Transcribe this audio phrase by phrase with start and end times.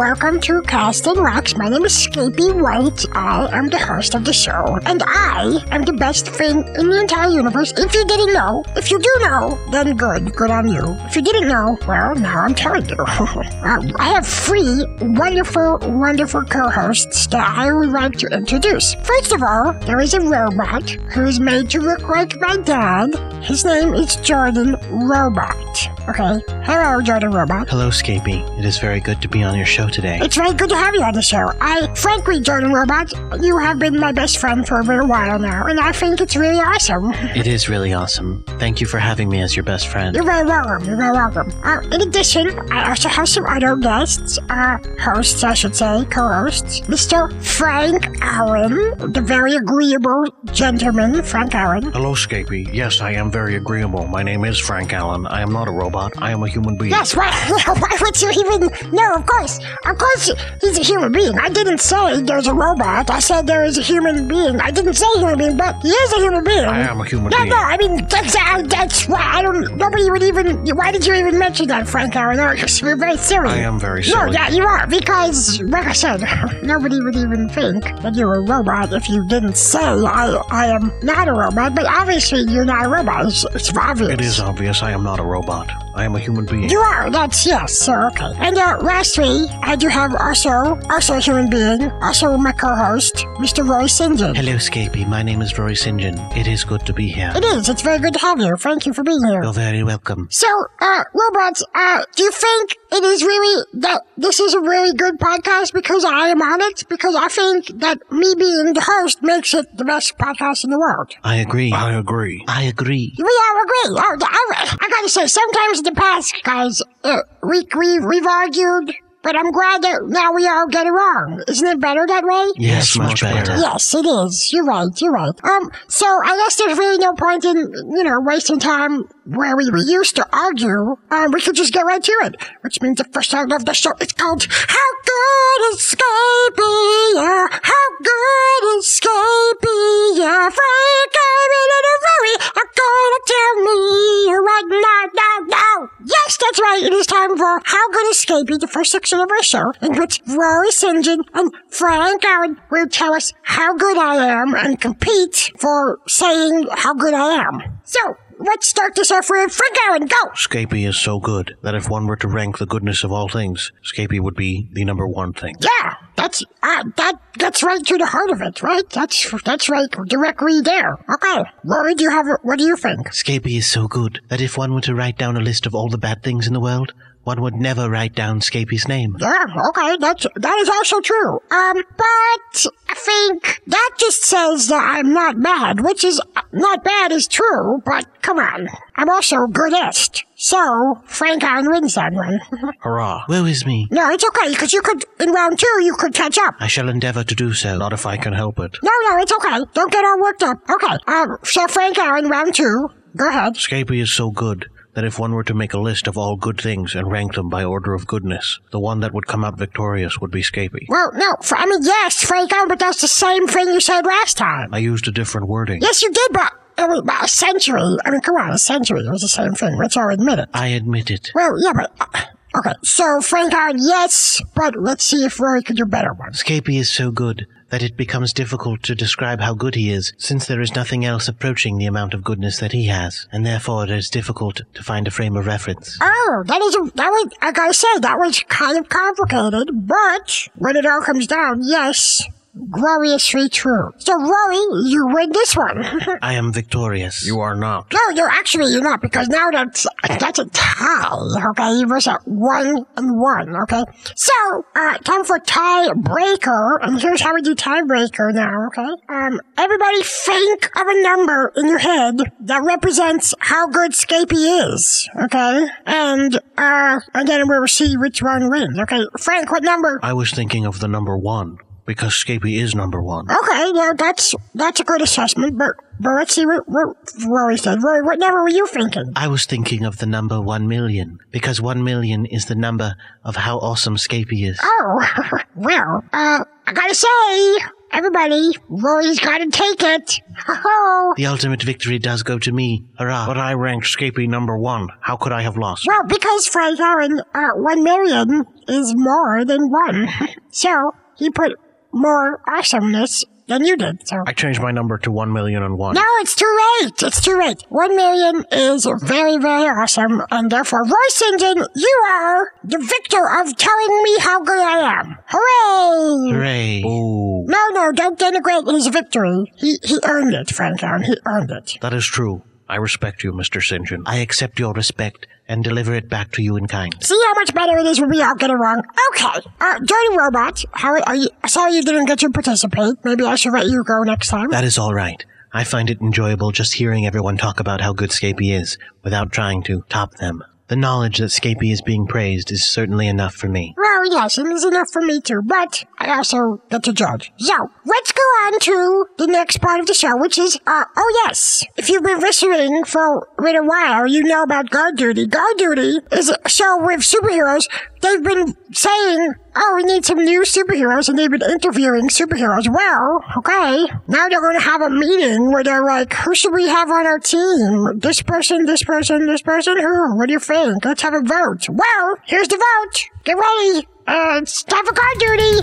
[0.00, 1.54] welcome to Casting Rocks.
[1.58, 3.04] My name is Scapy White.
[3.14, 7.00] I am the host of the show, and I am the best thing in the
[7.00, 7.74] entire universe.
[7.76, 10.96] If you didn't know, if you do know, then good, good on you.
[11.04, 12.96] If you didn't know, well, now I'm telling you.
[13.06, 18.94] I have three wonderful, wonderful co-hosts that I would like to introduce.
[19.04, 23.14] First of all, there is a robot who is made to look like my dad.
[23.42, 25.90] His name is Jordan Robot.
[26.10, 27.68] Okay, hello, Jordan Robot.
[27.68, 28.42] Hello, Scapy.
[28.58, 30.18] It is very good to be on your show today.
[30.20, 31.52] It's very good to have you on the show.
[31.60, 35.66] I, frankly, Jordan Robot, you have been my best friend for a little while now,
[35.66, 37.12] and I think it's really awesome.
[37.36, 38.42] It is really awesome.
[38.58, 40.16] Thank you for having me as your best friend.
[40.16, 40.84] You're very welcome.
[40.84, 41.52] You're very welcome.
[41.62, 46.80] Uh, in addition, I also have some other guests, uh, hosts, I should say, co-hosts.
[46.88, 47.32] Mr.
[47.40, 51.92] Frank Allen, the very agreeable gentleman, Frank Allen.
[51.92, 52.68] Hello, Scapy.
[52.74, 54.08] Yes, I am very agreeable.
[54.08, 55.28] My name is Frank Allen.
[55.28, 55.99] I am not a robot.
[56.18, 56.90] I am a human being.
[56.90, 57.30] Yes, why,
[57.66, 58.60] why would you even?
[58.92, 61.38] No, of course, of course, he's a human being.
[61.38, 63.10] I didn't say there's a robot.
[63.10, 64.60] I said there is a human being.
[64.60, 66.64] I didn't say human being, but he is a human being.
[66.64, 67.50] I am a human No, being.
[67.50, 69.76] no, no, I mean that's uh, that's why I don't.
[69.76, 70.64] Nobody would even.
[70.76, 72.36] Why did you even mention that, Frank Aaron?
[72.38, 73.48] No, you're very silly.
[73.50, 74.26] I am very serious.
[74.34, 76.22] No, yeah, you are because, like I said,
[76.62, 80.92] nobody would even think that you're a robot if you didn't say I I am
[81.02, 81.74] not a robot.
[81.74, 83.26] But obviously, you're not a robot.
[83.26, 84.10] It's, it's obvious.
[84.10, 85.70] It is obvious I am not a robot.
[85.94, 86.68] I am a human being.
[86.70, 88.32] You are, that's yes, so okay.
[88.38, 93.66] And uh, lastly, I do have also, also a human being, also my co-host, Mr.
[93.68, 94.18] Roy St.
[94.18, 94.34] John.
[94.34, 95.06] Hello, Scapy.
[95.08, 96.00] My name is Roy St.
[96.00, 96.18] John.
[96.36, 97.32] It is good to be here.
[97.34, 98.54] It is, it's very good to have you.
[98.56, 99.42] Thank you for being here.
[99.42, 100.28] You're very welcome.
[100.30, 100.48] So,
[100.80, 105.18] uh, robots, uh, do you think it is really that this is a really good
[105.18, 106.84] podcast because I am on it?
[106.88, 110.78] Because I think that me being the host makes it the best podcast in the
[110.78, 111.12] world.
[111.24, 111.72] I agree.
[111.72, 112.44] I agree.
[112.46, 113.14] I agree.
[113.16, 113.98] We all agree.
[113.98, 118.94] Oh, I, I gotta say, sometimes in the past, guys, uh, we, we, we've argued,
[119.22, 121.42] but I'm glad that now we all get along.
[121.48, 122.52] Isn't it better that way?
[122.56, 123.56] Yes, much better.
[123.56, 124.52] Yes, it is.
[124.52, 124.88] You're right.
[125.00, 125.44] You're right.
[125.44, 129.04] Um, so I guess there's really no point in, you know, wasting time
[129.34, 130.96] where we used to argue.
[131.10, 133.74] Um, we could just get right to it, which means the first song of the
[133.74, 137.48] show is called "How Good Is Scapia?
[137.62, 142.34] How Good Is Scapia?" Frank, I'm in a hurry.
[142.56, 145.88] I'm gonna tell me right now, now, now.
[146.04, 146.82] Yes, that's right.
[146.82, 149.96] It is time for "How Good Is Scapia?" the first section of our show, in
[149.96, 151.04] which Rory St.
[151.04, 156.66] John and Frank Aaron will tell us how good I am and compete for saying
[156.72, 157.62] how good I am.
[157.84, 160.06] So, let's start this off with Frank Aaron.
[160.06, 160.30] Go!
[160.34, 163.70] Scapy is so good that if one were to rank the goodness of all things,
[163.84, 165.56] Scapy would be the number one thing.
[165.60, 168.88] Yeah, that's uh, that gets right to the heart of it, right?
[168.90, 170.98] That's that's right, directly there.
[171.12, 173.08] Okay, Rory, do you have a, what do you think?
[173.10, 175.88] Scapy is so good that if one were to write down a list of all
[175.88, 176.92] the bad things in the world,
[177.24, 179.16] one would never write down Scapy's name.
[179.20, 181.34] Yeah, okay, that's that is also true.
[181.50, 186.20] Um, but I think that just says that I'm not bad, which is
[186.52, 187.82] not bad is true.
[187.84, 190.24] But come on, I'm also goodest.
[190.36, 192.40] So Frank Aaron wins that one.
[192.80, 193.24] Hurrah.
[193.28, 193.86] Woe is me.
[193.90, 196.54] no, it's okay because you could in round two you could catch up.
[196.58, 197.76] I shall endeavor to do so.
[197.76, 198.78] Not if I can help it.
[198.82, 199.58] No, no, it's okay.
[199.74, 200.58] Don't get all worked up.
[200.70, 200.96] Okay.
[201.06, 202.88] Um, so Frank Aaron, round two.
[203.16, 203.54] Go ahead.
[203.54, 206.60] Scapy is so good that if one were to make a list of all good
[206.60, 210.20] things and rank them by order of goodness, the one that would come out victorious
[210.20, 210.86] would be Scapy.
[210.88, 214.72] Well, no, I mean yes, Frank but that's the same thing you said last time.
[214.74, 215.80] I used a different wording.
[215.82, 217.80] Yes, you did, but it was about a century.
[218.04, 219.00] I mean, come on, a century.
[219.00, 219.76] It was the same thing.
[219.76, 220.48] Let's all admit it.
[220.54, 221.30] I admit it.
[221.34, 222.72] Well, yeah, but uh, okay.
[222.82, 226.42] So Frank Aaron, yes, but let's see if Rory could do better ones.
[226.42, 230.46] Scapy is so good that it becomes difficult to describe how good he is, since
[230.46, 233.90] there is nothing else approaching the amount of goodness that he has, and therefore it
[233.90, 235.98] is difficult to find a frame of reference.
[236.00, 240.48] Oh, that is a, that was like I say that was kind of complicated, but
[240.56, 242.22] when it all comes down, yes,
[242.70, 243.92] gloriously true.
[243.98, 245.84] So Rory, you win this one.
[246.22, 247.24] I am victorious.
[247.26, 247.92] You are not.
[247.92, 251.50] No, you're actually you're not because now that's that's a tie.
[251.50, 253.56] Okay, you was at one and one.
[253.56, 258.66] Okay, so uh, time for tiebreaker, and here's how we do tiebreaker now.
[258.68, 264.72] Okay, um, everybody think of a number in your head that represents how good Scapy
[264.74, 265.08] is.
[265.24, 268.78] Okay, and uh, and then we'll see which one wins.
[268.78, 270.00] Okay, Frank, what number?
[270.02, 271.58] I was thinking of the number one
[271.90, 273.28] because Scapy is number one.
[273.28, 276.96] Okay, now that's that's a good assessment, but but let's see what, what
[277.26, 277.82] Rory said.
[277.82, 279.12] Rory, what number were you thinking?
[279.16, 282.94] I was thinking of the number one million, because one million is the number
[283.24, 284.56] of how awesome Scapy is.
[284.62, 285.04] Oh,
[285.56, 290.20] well, uh, I gotta say, everybody, Rory's gotta take it.
[291.16, 292.84] The ultimate victory does go to me.
[292.96, 293.26] Hurrah.
[293.26, 294.90] But I ranked Scapy number one.
[295.00, 295.88] How could I have lost?
[295.88, 300.08] well, because Frank Aaron, uh, one million is more than one.
[300.50, 301.52] so, he put
[301.92, 304.22] more awesomeness than you did, so.
[304.28, 305.94] I changed my number to one million and one.
[305.96, 307.02] No, it's too late.
[307.02, 307.62] It's too late.
[307.68, 311.40] One million is very, very awesome, and therefore, Roy St.
[311.74, 315.18] you are the victor of telling me how good I am.
[315.26, 316.30] Hooray!
[316.32, 316.82] Hooray.
[316.86, 319.52] Ooh, No, no, don't denigrate his victory.
[319.56, 321.02] He he earned it, Frank Aaron.
[321.02, 321.76] He earned it.
[321.80, 322.42] that is true.
[322.70, 323.60] I respect you, Mr.
[323.60, 323.84] St.
[323.84, 324.04] John.
[324.06, 326.94] I accept your respect and deliver it back to you in kind.
[327.02, 328.84] See how much better it is when we all get it wrong.
[329.10, 331.28] Okay, uh, Dirty Robot, how are you?
[331.48, 332.94] Sorry you didn't get to participate.
[333.04, 334.50] Maybe I should let you go next time.
[334.50, 335.24] That is all right.
[335.52, 339.64] I find it enjoyable just hearing everyone talk about how good Scapy is without trying
[339.64, 340.44] to top them.
[340.68, 343.74] The knowledge that Scapy is being praised is certainly enough for me.
[343.76, 347.30] Well, yes, it is enough for me too, but I also get to judge.
[347.36, 351.22] So, let's go on to the next part of the show, which is, uh, oh
[351.26, 355.26] yes, if you've been listening for a little while, you know about Guard Duty.
[355.26, 357.68] Guard Duty is a show with superheroes.
[358.00, 362.66] They've been saying, oh, we need some new superheroes, and they've been interviewing superheroes.
[362.72, 366.66] Well, okay, now they're going to have a meeting where they're like, who should we
[366.66, 367.98] have on our team?
[367.98, 370.16] This person, this person, this person, who?
[370.16, 370.82] What do you think?
[370.82, 371.68] Let's have a vote.
[371.68, 373.10] Well, here's the vote.
[373.24, 373.86] Get ready.
[374.12, 375.62] Uh, it's time for guard duty.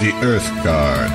[0.00, 1.10] The Earth Guard.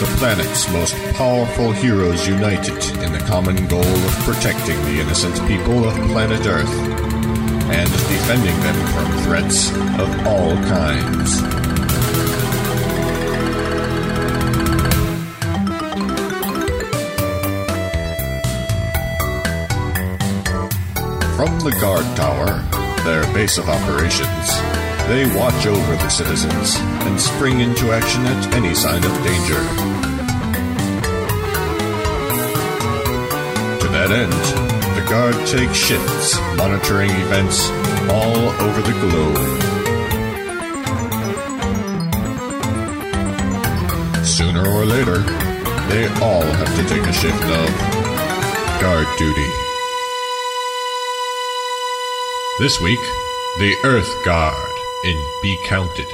[0.00, 5.88] The planet's most powerful heroes united in the common goal of protecting the innocent people
[5.88, 11.40] of planet Earth and defending them from threats of all kinds.
[21.34, 22.75] From the guard tower,
[23.06, 24.46] their base of operations,
[25.06, 26.74] they watch over the citizens
[27.06, 29.62] and spring into action at any sign of danger.
[33.80, 34.32] To that end,
[34.98, 37.70] the guard takes shifts monitoring events
[38.10, 39.38] all over the globe.
[44.26, 45.18] Sooner or later,
[45.90, 49.65] they all have to take a shift of guard duty.
[52.58, 53.00] This week,
[53.58, 54.72] the Earth Guard
[55.04, 56.06] in Be Counted.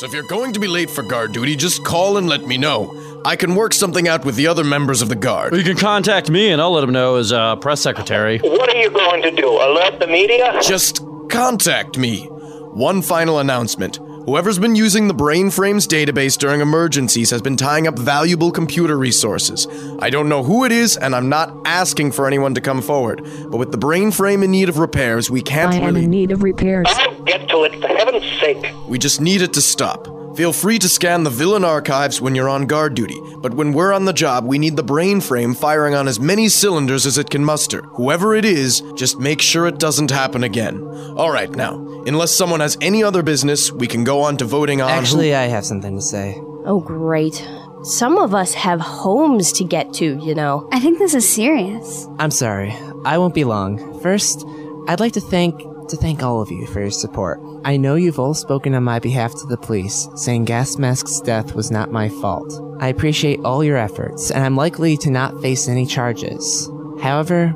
[0.00, 2.58] So if you're going to be late for guard duty, just call and let me
[2.58, 2.92] know.
[3.24, 5.54] I can work something out with the other members of the guard.
[5.54, 8.38] You can contact me and I'll let them know as uh, press secretary.
[8.38, 9.48] What are you going to do?
[9.48, 10.58] Alert the media?
[10.60, 12.24] Just contact me.
[12.24, 14.00] One final announcement.
[14.30, 19.66] Whoever's been using the Brainframes database during emergencies has been tying up valuable computer resources.
[19.98, 23.24] I don't know who it is, and I'm not asking for anyone to come forward.
[23.50, 26.44] But with the Brainframe in need of repairs, we can't I am in need of
[26.44, 26.86] repairs.
[26.90, 28.64] I'll get to it, for heaven's sake.
[28.86, 30.19] We just need it to stop.
[30.40, 33.92] Feel free to scan the villain archives when you're on guard duty, but when we're
[33.92, 37.28] on the job, we need the brain frame firing on as many cylinders as it
[37.28, 37.82] can muster.
[37.96, 40.82] Whoever it is, just make sure it doesn't happen again.
[40.82, 41.74] Alright, now,
[42.06, 45.42] unless someone has any other business, we can go on to voting on Actually, I
[45.42, 46.36] have something to say.
[46.64, 47.46] Oh, great.
[47.82, 50.70] Some of us have homes to get to, you know.
[50.72, 52.08] I think this is serious.
[52.18, 52.74] I'm sorry.
[53.04, 54.00] I won't be long.
[54.00, 54.46] First,
[54.88, 57.40] I'd like to thank to thank all of you for your support.
[57.62, 61.54] I know you've all spoken on my behalf to the police, saying Gas Mask's death
[61.54, 62.58] was not my fault.
[62.80, 66.70] I appreciate all your efforts, and I'm likely to not face any charges.
[67.02, 67.54] However,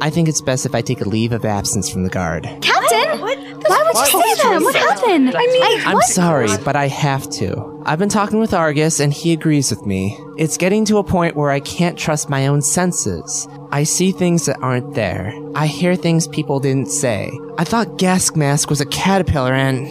[0.00, 2.44] I think it's best if I take a leave of absence from the guard.
[2.60, 3.49] Captain?
[3.66, 4.60] Why would you say that?
[4.62, 5.34] What happened?
[5.36, 7.82] I mean, I'm sorry, but I have to.
[7.84, 10.18] I've been talking with Argus, and he agrees with me.
[10.36, 13.48] It's getting to a point where I can't trust my own senses.
[13.72, 15.32] I see things that aren't there.
[15.54, 17.30] I hear things people didn't say.
[17.58, 19.86] I thought Gas Mask was a caterpillar, and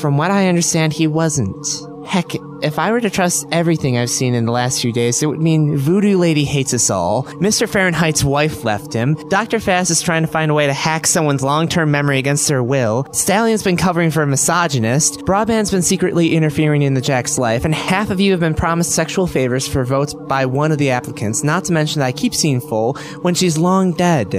[0.00, 1.66] from what I understand, he wasn't.
[2.06, 2.32] Heck,
[2.64, 5.40] if I were to trust everything I've seen in the last few days, it would
[5.40, 7.68] mean Voodoo Lady hates us all, Mr.
[7.68, 9.60] Fahrenheit's wife left him, Dr.
[9.60, 13.06] Fast is trying to find a way to hack someone's long-term memory against their will,
[13.12, 17.74] Stallion's been covering for a misogynist, Broadband's been secretly interfering in the Jack's life, and
[17.74, 21.44] half of you have been promised sexual favors for votes by one of the applicants,
[21.44, 24.34] not to mention that I keep seeing Full when she's long dead.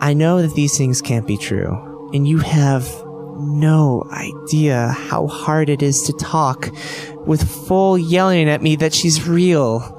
[0.00, 2.86] I know that these things can't be true, and you have
[3.40, 6.70] no idea how hard it is to talk
[7.26, 9.96] with full yelling at me that she's real.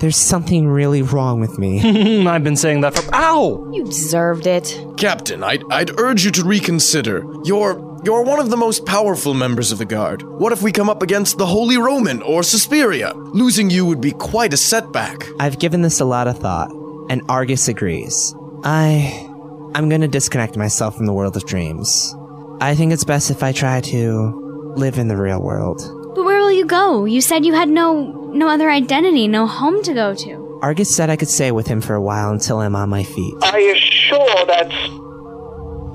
[0.00, 1.80] There's something really wrong with me.
[2.26, 3.14] I've been saying that for.
[3.14, 3.70] Ow!
[3.72, 4.78] You deserved it.
[4.96, 7.24] Captain, I'd, I'd urge you to reconsider.
[7.44, 10.22] You're You're one of the most powerful members of the Guard.
[10.22, 13.12] What if we come up against the Holy Roman or Suspiria?
[13.14, 15.26] Losing you would be quite a setback.
[15.40, 16.70] I've given this a lot of thought,
[17.10, 18.34] and Argus agrees.
[18.62, 19.24] I.
[19.74, 22.14] I'm gonna disconnect myself from the world of dreams.
[22.60, 25.80] I think it's best if I try to live in the real world.
[26.58, 27.04] But where will you go?
[27.04, 30.58] You said you had no no other identity, no home to go to.
[30.62, 33.34] Argus said I could stay with him for a while until I'm on my feet.
[33.42, 34.74] Are you sure that's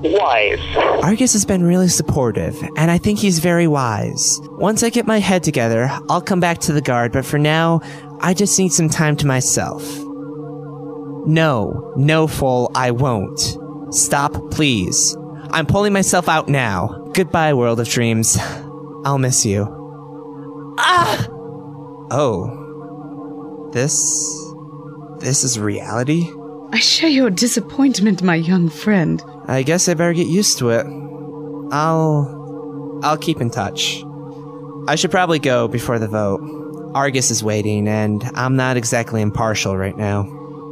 [0.02, 0.60] wise?
[1.02, 4.40] Argus has been really supportive, and I think he's very wise.
[4.52, 7.80] Once I get my head together, I'll come back to the guard, but for now,
[8.20, 9.82] I just need some time to myself.
[11.26, 13.58] No, no, Foal, I won't.
[13.90, 15.16] Stop, please.
[15.50, 17.10] I'm pulling myself out now.
[17.14, 18.38] Goodbye, World of Dreams.
[19.04, 19.83] I'll miss you.
[20.78, 21.26] Ah!
[22.10, 23.70] Oh.
[23.72, 23.94] This.
[25.18, 26.28] This is reality?
[26.72, 29.22] I share your disappointment, my young friend.
[29.46, 30.86] I guess I better get used to it.
[31.72, 33.00] I'll.
[33.02, 34.02] I'll keep in touch.
[34.86, 36.40] I should probably go before the vote.
[36.94, 40.26] Argus is waiting, and I'm not exactly impartial right now.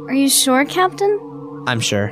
[0.07, 1.63] Are you sure, Captain?
[1.67, 2.11] I'm sure.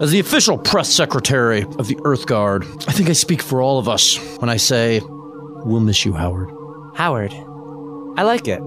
[0.00, 3.78] As the official press secretary of the Earth Guard, I think I speak for all
[3.78, 6.50] of us when I say, we'll miss you, Howard.
[6.94, 7.32] Howard.
[8.16, 8.60] I like it.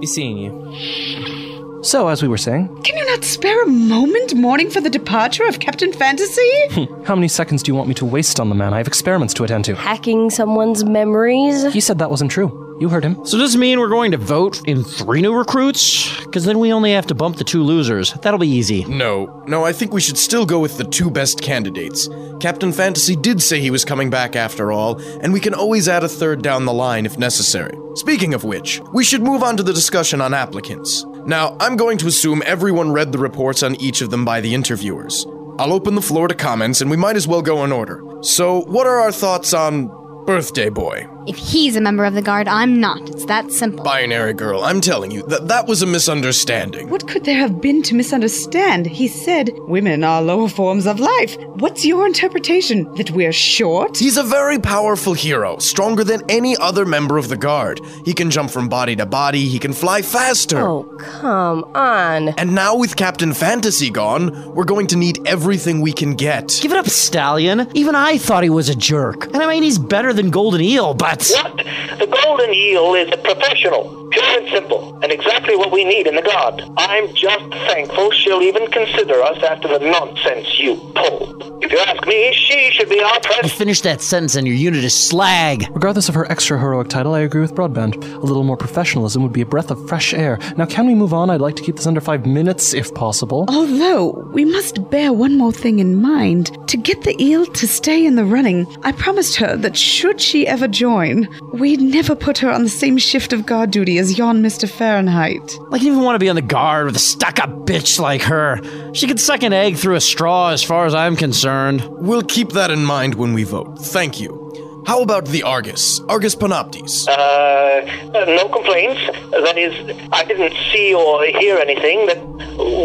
[0.00, 1.49] Be seeing you.
[1.82, 5.46] So, as we were saying, Can you not spare a moment mourning for the departure
[5.46, 6.50] of Captain Fantasy?
[6.72, 7.02] Hmm.
[7.04, 8.74] how many seconds do you want me to waste on the man?
[8.74, 9.74] I have experiments to attend to.
[9.76, 11.72] Hacking someone's memories?
[11.72, 12.76] He said that wasn't true.
[12.80, 13.14] You heard him.
[13.26, 16.18] So does this mean we're going to vote in three new recruits?
[16.24, 18.12] Because then we only have to bump the two losers.
[18.14, 18.84] That'll be easy.
[18.84, 22.08] No, no, I think we should still go with the two best candidates.
[22.40, 26.04] Captain Fantasy did say he was coming back after all, and we can always add
[26.04, 27.76] a third down the line if necessary.
[27.96, 31.04] Speaking of which, we should move on to the discussion on applicants.
[31.26, 34.54] Now, I'm going to assume everyone read the reports on each of them by the
[34.54, 35.26] interviewers.
[35.58, 38.02] I'll open the floor to comments, and we might as well go in order.
[38.22, 39.88] So, what are our thoughts on
[40.24, 41.06] Birthday Boy?
[41.26, 43.08] If he's a member of the guard, I'm not.
[43.10, 43.84] It's that simple.
[43.84, 46.88] Binary girl, I'm telling you, that that was a misunderstanding.
[46.88, 48.86] What could there have been to misunderstand?
[48.86, 51.36] He said, Women are lower forms of life.
[51.56, 52.92] What's your interpretation?
[52.94, 53.98] That we're short?
[53.98, 57.80] He's a very powerful hero, stronger than any other member of the Guard.
[58.04, 60.58] He can jump from body to body, he can fly faster.
[60.58, 62.30] Oh, come on.
[62.30, 66.58] And now with Captain Fantasy gone, we're going to need everything we can get.
[66.62, 67.68] Give it up, Stallion.
[67.74, 69.26] Even I thought he was a jerk.
[69.26, 71.09] And I mean, he's better than Golden Eel, but.
[71.10, 71.66] What?
[71.98, 76.16] The Golden Eel is a professional, pure and simple, and exactly what we need in
[76.16, 76.62] the Guard.
[76.76, 81.62] I'm just thankful she'll even consider us after the nonsense you pulled.
[81.62, 83.52] If you ask me, she should be our president.
[83.52, 85.68] Finish that sentence and your unit is slag.
[85.72, 88.02] Regardless of her extra heroic title, I agree with Broadband.
[88.14, 90.38] A little more professionalism would be a breath of fresh air.
[90.56, 91.30] Now, can we move on?
[91.30, 93.44] I'd like to keep this under five minutes, if possible.
[93.48, 96.56] Although, we must bear one more thing in mind.
[96.68, 100.46] To get the eel to stay in the running, I promised her that should she
[100.46, 104.42] ever join, we'd never put her on the same shift of guard duty as yon
[104.42, 104.68] Mr.
[104.68, 105.58] Fahrenheit.
[105.68, 108.22] Like, you even want to be on the guard with a stuck up bitch like
[108.22, 108.58] her.
[108.94, 111.86] She could suck an egg through a straw, as far as I'm concerned.
[111.86, 113.78] We'll keep that in mind when we vote.
[113.78, 114.39] Thank you.
[114.86, 116.00] How about the Argus?
[116.08, 117.06] Argus Panoptes?
[117.06, 119.00] Uh, uh, no complaints.
[119.30, 119.74] That is,
[120.12, 122.18] I didn't see or hear anything that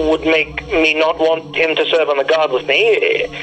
[0.09, 2.97] would make me not want him to serve on the guard with me,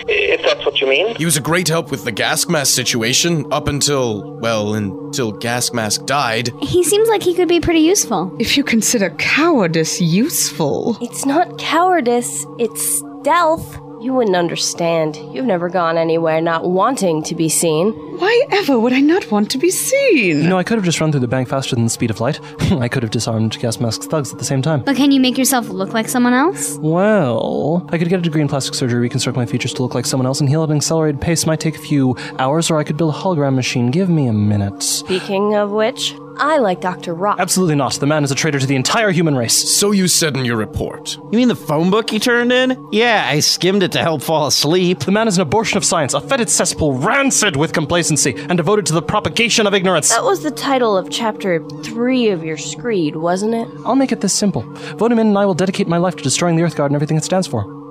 [0.08, 1.14] if that's what you mean.
[1.16, 5.72] He was a great help with the gas mask situation up until, well, until gas
[5.72, 6.50] mask died.
[6.60, 8.34] He seems like he could be pretty useful.
[8.38, 10.96] If you consider cowardice useful.
[11.00, 13.78] It's not cowardice, it's stealth.
[14.02, 15.14] You wouldn't understand.
[15.32, 17.92] You've never gone anywhere not wanting to be seen.
[18.18, 20.42] Why ever would I not want to be seen?
[20.42, 22.18] You know, I could have just run through the bank faster than the speed of
[22.20, 22.40] light.
[22.72, 24.82] I could have disarmed gas mask's thugs at the same time.
[24.82, 26.78] But can you make yourself look like someone else?
[26.78, 30.06] Well, I could get a degree in plastic surgery, reconstruct my features to look like
[30.06, 31.46] someone else, and heal at an accelerated pace.
[31.46, 33.92] Might take a few hours, or I could build a hologram machine.
[33.92, 34.82] Give me a minute.
[34.82, 37.14] Speaking of which, I like Dr.
[37.14, 37.38] Rock.
[37.38, 37.94] Absolutely not.
[37.94, 39.54] The man is a traitor to the entire human race.
[39.76, 41.16] So you said in your report.
[41.16, 42.88] You mean the phone book he turned in?
[42.92, 45.00] Yeah, I skimmed it to help fall asleep.
[45.00, 48.86] The man is an abortion of science, a fetid cesspool rancid with complacency, and devoted
[48.86, 50.10] to the propagation of ignorance.
[50.10, 53.68] That was the title of chapter 3 of your screed, wasn't it?
[53.84, 54.62] I'll make it this simple.
[54.96, 56.96] Vote him in, and I will dedicate my life to destroying the Earth Guard and
[56.96, 57.81] everything it stands for.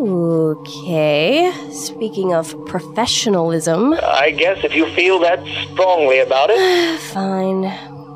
[0.00, 1.52] Okay.
[1.72, 3.94] Speaking of professionalism.
[3.94, 5.38] I guess if you feel that
[5.72, 7.00] strongly about it.
[7.12, 7.64] Fine.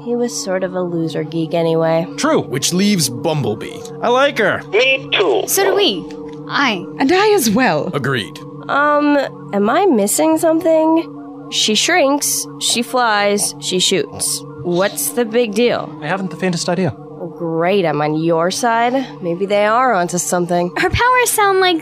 [0.03, 2.07] He was sort of a loser geek anyway.
[2.17, 2.41] True.
[2.41, 3.81] Which leaves Bumblebee.
[4.03, 4.63] I like her.
[4.69, 5.45] Me too.
[5.47, 6.05] So do we.
[6.49, 6.85] I.
[6.99, 7.91] And I as well.
[7.95, 8.39] Agreed.
[8.69, 9.17] Um,
[9.53, 11.49] am I missing something?
[11.51, 14.43] She shrinks, she flies, she shoots.
[14.63, 15.97] What's the big deal?
[16.03, 16.97] I haven't the faintest idea.
[17.39, 19.23] Great, I'm on your side.
[19.23, 20.71] Maybe they are onto something.
[20.77, 21.81] Her powers sound like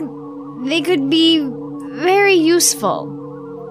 [0.65, 1.39] they could be
[2.01, 3.19] very useful.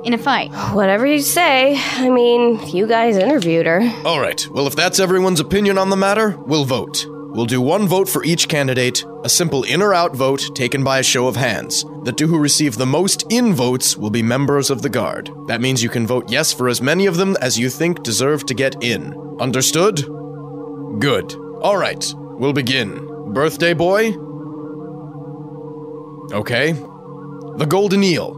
[0.05, 0.51] in a fight.
[0.75, 1.77] Whatever you say.
[1.79, 3.81] I mean, you guys interviewed her.
[4.05, 7.07] All right, well, if that's everyone's opinion on the matter, we'll vote.
[7.09, 10.99] We'll do one vote for each candidate, a simple in or out vote taken by
[10.99, 11.85] a show of hands.
[12.03, 15.31] The two who receive the most in votes will be members of the Guard.
[15.47, 18.45] That means you can vote yes for as many of them as you think deserve
[18.47, 19.15] to get in.
[19.41, 20.05] Understood?
[20.99, 21.35] Good.
[21.63, 23.33] All right, we'll begin.
[23.33, 24.09] Birthday boy?
[26.33, 26.73] Okay.
[26.73, 28.35] The Golden Eel.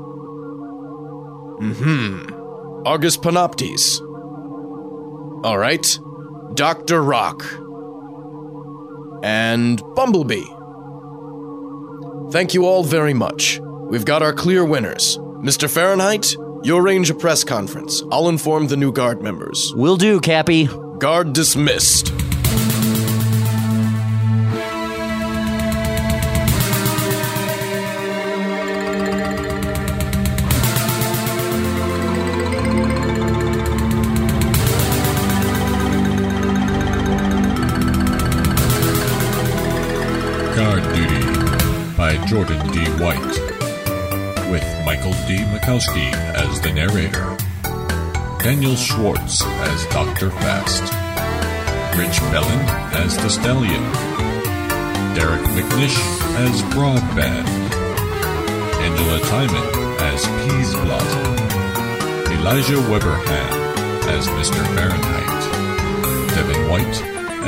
[1.61, 2.87] Mm hmm.
[2.87, 4.01] Argus Panoptes.
[5.43, 5.99] All right.
[6.55, 7.03] Dr.
[7.03, 7.43] Rock.
[9.23, 10.45] And Bumblebee.
[12.31, 13.61] Thank you all very much.
[13.89, 15.19] We've got our clear winners.
[15.43, 15.71] Mr.
[15.71, 18.03] Fahrenheit, you arrange a press conference.
[18.11, 19.73] I'll inform the new guard members.
[19.77, 20.69] Will do, Cappy.
[20.99, 22.24] Guard dismissed.
[42.35, 42.81] Jordan D.
[43.01, 43.39] White,
[44.51, 45.37] with Michael D.
[45.55, 47.37] Mikowski as the narrator,
[48.43, 50.31] Daniel Schwartz as Dr.
[50.31, 50.83] Fast,
[51.97, 52.59] Rich Bellin
[52.93, 53.85] as the Stallion,
[55.15, 55.97] Derek McNish
[56.43, 57.47] as Broadband,
[58.83, 61.39] Angela Timon as Peaseblossom,
[62.37, 64.61] Elijah Weberham as Mr.
[64.75, 67.01] Fahrenheit, Devin White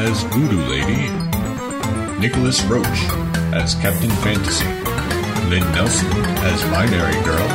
[0.06, 1.10] as Voodoo Lady,
[2.20, 3.25] Nicholas Roach
[3.56, 4.66] as Captain Fantasy,
[5.48, 6.06] Lynn Nelson
[6.44, 7.48] as Binary Girl,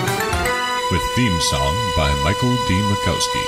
[0.91, 2.73] with theme song by Michael D.
[2.89, 3.45] Mikowski.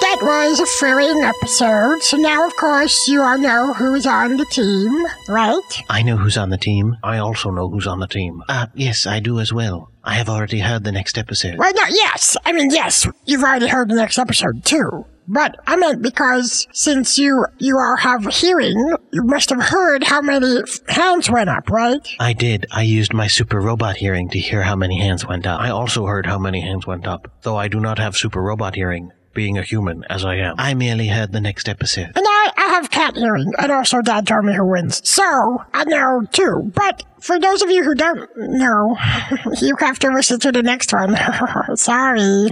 [0.00, 2.02] That was a thrilling episode.
[2.02, 5.82] So now, of course, you all know who's on the team, right?
[5.90, 6.96] I know who's on the team.
[7.02, 8.42] I also know who's on the team.
[8.48, 9.90] Uh, yes, I do as well.
[10.04, 11.58] I have already heard the next episode.
[11.58, 12.36] Well, no, yes.
[12.44, 15.06] I mean, yes, you've already heard the next episode, too.
[15.26, 18.76] But I meant because since you you all have hearing,
[19.12, 22.06] you must have heard how many f- hands went up, right?
[22.20, 22.66] I did.
[22.70, 25.60] I used my super robot hearing to hear how many hands went up.
[25.60, 28.74] I also heard how many hands went up, though I do not have super robot
[28.74, 30.56] hearing, being a human as I am.
[30.58, 32.12] I merely heard the next episode.
[32.14, 32.26] And
[32.74, 35.00] have cat hearing, and also Dad told me who wins.
[35.08, 36.72] So, I know too.
[36.74, 38.96] But for those of you who don't know,
[39.60, 41.16] you have to listen to the next one.
[41.76, 42.50] Sorry.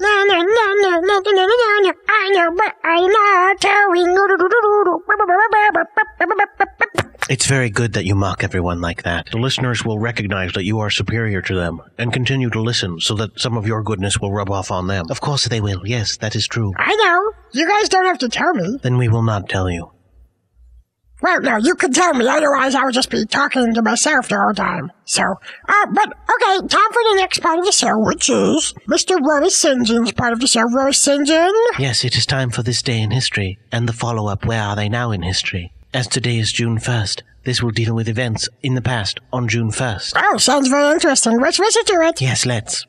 [0.00, 1.92] No, no, no, no, no, no, no, no, no.
[2.08, 3.86] I know, but I'm not telling.
[7.28, 9.26] It's very good that you mock everyone like that.
[9.32, 13.14] The listeners will recognize that you are superior to them and continue to listen so
[13.14, 15.06] that some of your goodness will rub off on them.
[15.10, 15.84] Of course they will.
[15.84, 16.72] Yes, that is true.
[16.76, 17.32] I know.
[17.52, 18.78] You guys don't have to tell me.
[18.80, 19.90] Then we will not tell you.
[21.20, 22.28] Well, no, you can tell me.
[22.28, 24.92] Otherwise, I would just be talking to myself the whole time.
[25.06, 29.18] So, uh, but okay, time for the next part of the show, which is Mr.
[29.20, 29.84] Rory St.
[29.84, 30.62] John's part of the show.
[30.62, 31.26] Rory St.
[31.26, 31.52] John?
[31.78, 34.76] Yes, it is time for this day in history and the follow up Where Are
[34.76, 35.72] They Now in History.
[35.96, 39.70] As today is June 1st, this will deal with events in the past on June
[39.70, 40.12] 1st.
[40.14, 41.40] Oh, sounds very interesting.
[41.40, 41.62] Let's to
[42.02, 42.20] it.
[42.20, 42.84] Yes, let's.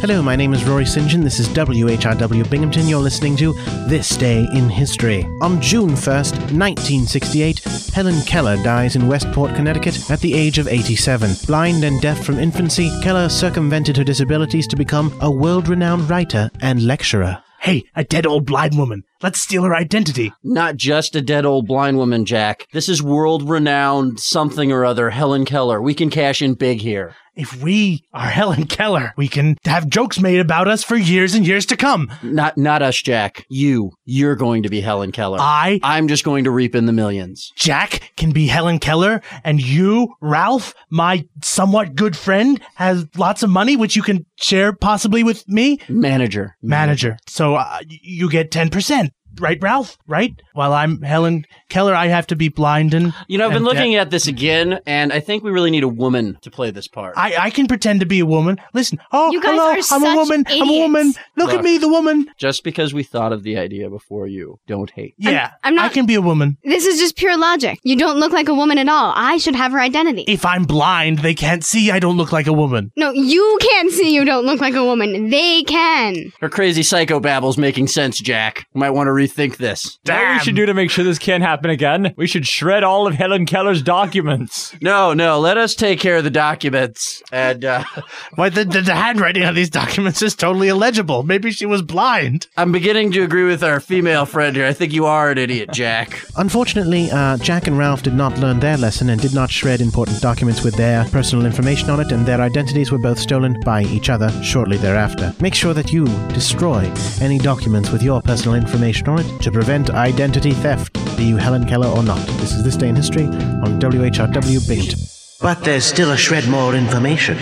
[0.00, 1.06] Hello, my name is Rory St.
[1.10, 1.20] John.
[1.20, 2.88] This is WHRW Binghamton.
[2.88, 3.52] You're listening to
[3.86, 5.24] This Day in History.
[5.42, 7.58] On June 1st, 1968,
[7.92, 11.32] Helen Keller dies in Westport, Connecticut at the age of 87.
[11.46, 16.50] Blind and deaf from infancy, Keller circumvented her disabilities to become a world renowned writer
[16.62, 17.42] and lecturer.
[17.62, 19.04] Hey, a dead old blind woman.
[19.22, 20.32] Let's steal her identity.
[20.42, 22.66] Not just a dead old blind woman, Jack.
[22.72, 25.80] This is world renowned something or other, Helen Keller.
[25.80, 27.14] We can cash in big here.
[27.34, 31.46] If we are Helen Keller, we can have jokes made about us for years and
[31.46, 32.12] years to come.
[32.22, 33.46] Not not us, Jack.
[33.48, 33.92] You.
[34.04, 35.38] You're going to be Helen Keller.
[35.40, 37.52] I I'm just going to reap in the millions.
[37.56, 43.50] Jack can be Helen Keller, and you, Ralph, my somewhat good friend, has lots of
[43.50, 45.78] money, which you can share possibly with me.
[45.88, 46.56] Manager.
[46.62, 47.16] Manager.
[47.28, 49.10] So uh, you get 10%.
[49.40, 49.96] Right, Ralph?
[50.06, 50.34] Right?
[50.54, 53.14] While I'm Helen Keller, I have to be blind and.
[53.28, 54.02] You know, I've been and looking deaf.
[54.02, 57.14] at this again, and I think we really need a woman to play this part.
[57.16, 58.58] I, I can pretend to be a woman.
[58.74, 58.98] Listen.
[59.12, 59.64] Oh, You guys hello.
[59.64, 60.44] are I'm a such woman.
[60.48, 61.00] I'm a woman.
[61.08, 61.18] idiots.
[61.36, 61.64] Look at Look.
[61.64, 62.26] me, the woman.
[62.36, 65.14] Just because we thought of the idea before you, don't hate.
[65.18, 66.58] Yeah, I'm not- I can be a woman.
[66.64, 67.78] This is just pure logic.
[67.84, 69.12] You don't look like a woman at all.
[69.16, 70.24] I should have her identity.
[70.28, 72.92] If I'm blind, they can't see I don't look like a woman.
[72.96, 75.30] No, you can't see you don't look like a woman.
[75.30, 76.32] They can.
[76.40, 78.66] Her crazy psycho babbles making sense, Jack.
[78.74, 79.98] You might want to rethink this.
[80.04, 82.14] What we should do to make sure this can't happen again?
[82.16, 84.74] We should shred all of Helen Keller's documents.
[84.80, 87.22] No, no, let us take care of the documents.
[87.32, 87.84] And uh,
[88.34, 91.22] Why the, the the handwriting on these documents is totally illegible.
[91.22, 92.46] Maybe she was blind.
[92.56, 94.66] I'm beginning to agree with our female friend here.
[94.66, 96.22] I think you are an idiot, Jack.
[96.36, 100.20] Unfortunately, uh, Jack and Ralph did not learn their lesson and did not shred important
[100.20, 104.10] documents with their personal information on it, and their identities were both stolen by each
[104.10, 105.34] other shortly thereafter.
[105.40, 110.94] Make sure that you destroy any documents with your personal information to prevent identity theft,
[111.16, 112.24] be you Helen Keller or not.
[112.38, 114.98] This is This Day in History on WHRW Binghamton.
[115.40, 117.36] But there's still a shred more information.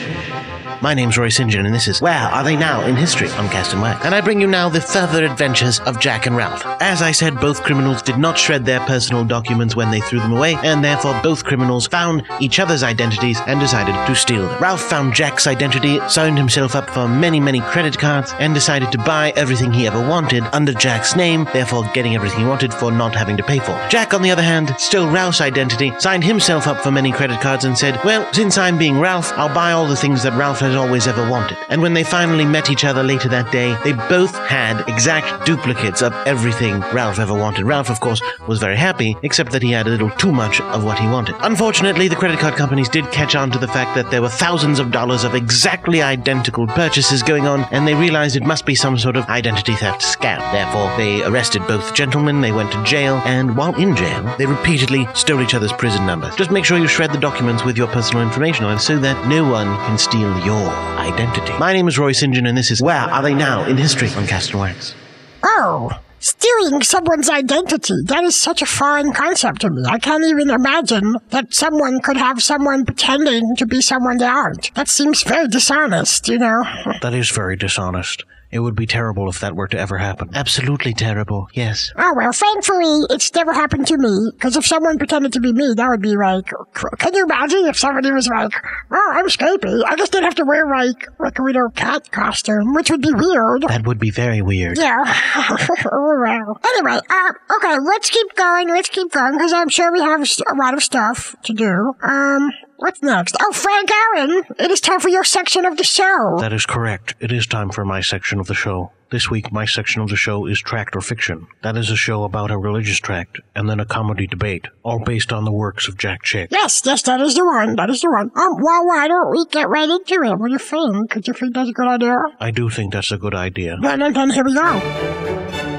[0.82, 1.50] My name's Roy St.
[1.50, 4.02] John, and this is Where Are They Now in History on Cast and Wax.
[4.02, 6.64] And I bring you now the further adventures of Jack and Ralph.
[6.80, 10.32] As I said, both criminals did not shred their personal documents when they threw them
[10.32, 14.58] away, and therefore both criminals found each other's identities and decided to steal them.
[14.58, 18.98] Ralph found Jack's identity, signed himself up for many, many credit cards, and decided to
[18.98, 23.14] buy everything he ever wanted under Jack's name, therefore getting everything he wanted for not
[23.14, 23.78] having to pay for.
[23.90, 27.66] Jack, on the other hand, stole Ralph's identity, signed himself up for many credit cards,
[27.66, 30.69] and said, Well, since I'm being Ralph, I'll buy all the things that Ralph has
[30.76, 31.56] always ever wanted.
[31.68, 36.02] And when they finally met each other later that day, they both had exact duplicates
[36.02, 37.64] of everything Ralph ever wanted.
[37.64, 40.84] Ralph, of course, was very happy, except that he had a little too much of
[40.84, 41.34] what he wanted.
[41.40, 44.78] Unfortunately, the credit card companies did catch on to the fact that there were thousands
[44.78, 48.98] of dollars of exactly identical purchases going on, and they realized it must be some
[48.98, 50.38] sort of identity theft scam.
[50.52, 55.06] Therefore, they arrested both gentlemen, they went to jail, and while in jail, they repeatedly
[55.14, 56.34] stole each other's prison numbers.
[56.36, 59.48] Just make sure you shred the documents with your personal information on so that no
[59.48, 61.52] one can steal your identity.
[61.58, 62.34] My name is Roy St.
[62.34, 64.94] John, and this is Where Are They Now in History on Cast and Wax.
[65.42, 67.94] Oh, stealing someone's identity.
[68.04, 69.82] That is such a foreign concept to me.
[69.86, 74.74] I can't even imagine that someone could have someone pretending to be someone they aren't.
[74.74, 76.64] That seems very dishonest, you know?
[77.02, 78.24] That is very dishonest.
[78.50, 80.30] It would be terrible if that were to ever happen.
[80.34, 81.92] Absolutely terrible, yes.
[81.96, 84.30] Oh, well, thankfully, it's never happened to me.
[84.32, 86.50] Because if someone pretended to be me, that would be like,
[86.98, 88.52] can you imagine if somebody was like,
[88.90, 89.82] oh, I'm Scapy.
[89.86, 93.12] I guess they'd have to wear like, like a little cat costume, which would be
[93.12, 93.62] weird.
[93.68, 94.78] That would be very weird.
[94.78, 95.04] Yeah.
[95.36, 96.60] oh, well.
[96.74, 98.68] Anyway, uh, okay, let's keep going.
[98.68, 101.94] Let's keep going because I'm sure we have a lot of stuff to do.
[102.02, 103.36] Um, what's next?
[103.40, 106.36] Oh, Frank Aaron, it is time for your section of the show.
[106.40, 107.14] That is correct.
[107.20, 108.92] It is time for my section of the show.
[109.10, 111.48] This week, my section of the show is Tract or Fiction.
[111.62, 115.32] That is a show about a religious tract and then a comedy debate, all based
[115.32, 116.50] on the works of Jack Chick.
[116.52, 117.74] Yes, yes, that is the one.
[117.74, 118.30] That is the one.
[118.36, 120.38] Um, well, why don't we get right into it?
[120.38, 121.10] What do you think?
[121.10, 122.22] Could you think that's a good idea?
[122.38, 123.78] I do think that's a good idea.
[123.80, 125.69] Then, then, then here we go.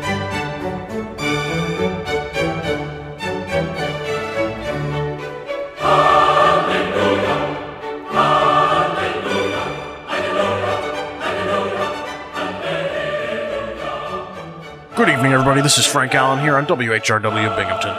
[15.02, 15.64] Good evening, everybody.
[15.64, 17.90] This is Frank Allen here on WHRW Binghamton.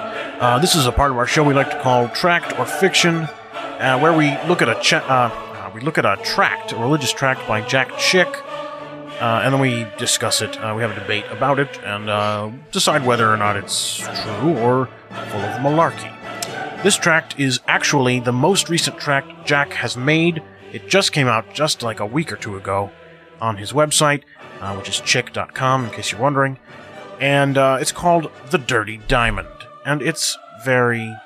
[0.41, 3.29] Uh, this is a part of our show we like to call Tract or Fiction,
[3.53, 6.77] uh, where we look at a cha- uh, uh, we look at a tract, a
[6.77, 8.29] religious tract by Jack Chick,
[9.21, 10.57] uh, and then we discuss it.
[10.63, 14.89] Uh, we have a debate about it and decide whether or not it's true or
[15.11, 16.85] full of malarkey.
[16.85, 20.41] This tract is actually the most recent tract Jack has made.
[20.73, 22.93] It just came out just like a week or two ago
[23.41, 24.23] on his website,
[24.61, 26.61] uh, which is chick.com, in case you're wondering.
[27.23, 29.47] And uh, it's called The Dirty Diamond.
[29.87, 31.17] And it's very.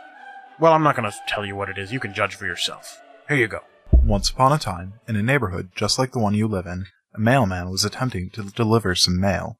[0.61, 1.91] Well, I'm not going to tell you what it is.
[1.91, 3.01] You can judge for yourself.
[3.29, 3.61] Here you go.
[3.91, 7.19] Once upon a time, in a neighborhood just like the one you live in, a
[7.19, 9.59] mailman was attempting to deliver some mail.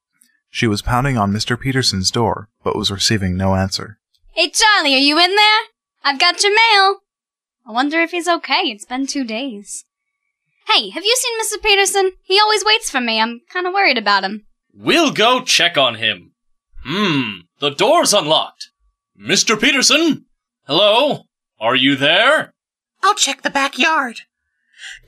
[0.51, 1.59] She was pounding on Mr.
[1.59, 3.97] Peterson's door, but was receiving no answer.
[4.33, 5.59] Hey, Charlie, are you in there?
[6.03, 6.99] I've got your mail.
[7.67, 8.61] I wonder if he's okay.
[8.65, 9.85] It's been two days.
[10.67, 11.63] Hey, have you seen Mr.
[11.63, 12.11] Peterson?
[12.23, 13.19] He always waits for me.
[13.19, 14.46] I'm kind of worried about him.
[14.79, 16.33] We'll go check on him.
[16.85, 18.69] Hmm, the door's unlocked.
[19.19, 19.59] Mr.
[19.59, 20.25] Peterson?
[20.67, 21.23] Hello?
[21.59, 22.53] Are you there?
[23.01, 24.21] I'll check the backyard.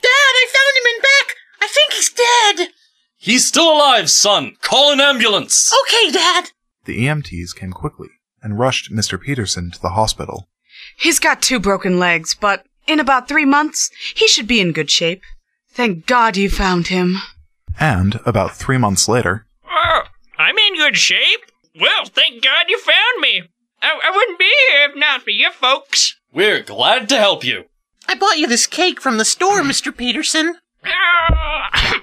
[0.01, 1.36] Dad, I found him in back.
[1.62, 2.73] I think he's dead.
[3.17, 4.55] He's still alive, son.
[4.62, 5.71] Call an ambulance.
[5.84, 6.49] Okay, Dad.
[6.86, 8.10] The EMTs came quickly
[8.41, 9.21] and rushed Mr.
[9.21, 10.49] Peterson to the hospital.
[10.97, 14.89] He's got two broken legs, but in about three months, he should be in good
[14.89, 15.21] shape.
[15.71, 17.17] Thank God you found him.
[17.79, 19.45] And about three months later,
[20.39, 21.41] I'm in good shape.
[21.80, 23.43] Well, thank God you found me.
[23.82, 26.15] I, I wouldn't be here if not for you folks.
[26.32, 27.65] We're glad to help you.
[28.08, 29.95] I bought you this cake from the store, Mr.
[29.95, 30.56] Peterson.
[30.86, 31.62] Oh,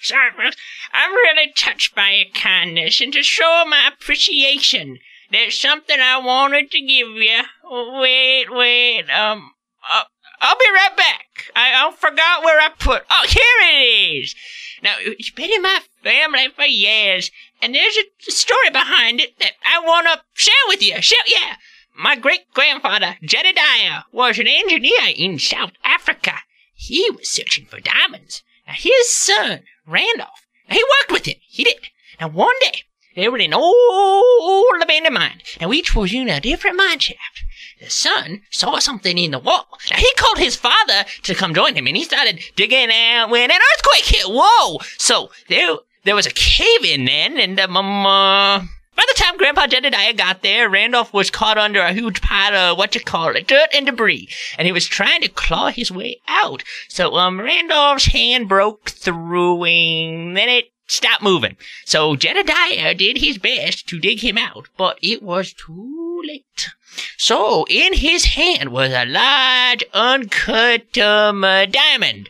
[0.00, 0.56] sorry, folks.
[0.92, 4.98] I'm really touched by your kindness, and to show my appreciation,
[5.30, 7.42] there's something I wanted to give you.
[7.64, 9.52] Wait, wait, um,
[9.90, 10.02] uh,
[10.40, 11.26] I'll be right back.
[11.54, 13.04] I, I forgot where I put.
[13.08, 14.34] Oh, here it is.
[14.82, 17.30] Now, it's been in my family for years,
[17.62, 21.00] and there's a story behind it that I want to share with you.
[21.00, 21.56] Share, yeah.
[21.96, 26.34] My great grandfather, Jedediah, was an engineer in South Africa.
[26.74, 28.42] He was searching for diamonds.
[28.66, 31.36] Now, his son, Randolph, he worked with him.
[31.48, 31.76] He did.
[32.20, 32.82] Now, one day,
[33.14, 35.42] they were in old abandoned mine.
[35.60, 37.44] Now, each was in a different mine shaft.
[37.78, 39.66] The son saw something in the wall.
[39.90, 43.50] Now, he called his father to come join him, and he started digging out when
[43.50, 44.26] an earthquake hit.
[44.26, 44.78] Whoa!
[44.98, 48.60] So, there, there was a cave in then, and um, um, uh,
[48.94, 52.78] by the time Grandpa Jedediah got there, Randolph was caught under a huge pile of
[52.78, 56.20] what you call it, dirt and debris, and he was trying to claw his way
[56.28, 56.62] out.
[56.88, 61.56] So, um, Randolph's hand broke through, and then it stopped moving.
[61.84, 66.68] So Jedediah did his best to dig him out, but it was too late.
[67.16, 72.28] So in his hand was a large uncut um, uh, diamond,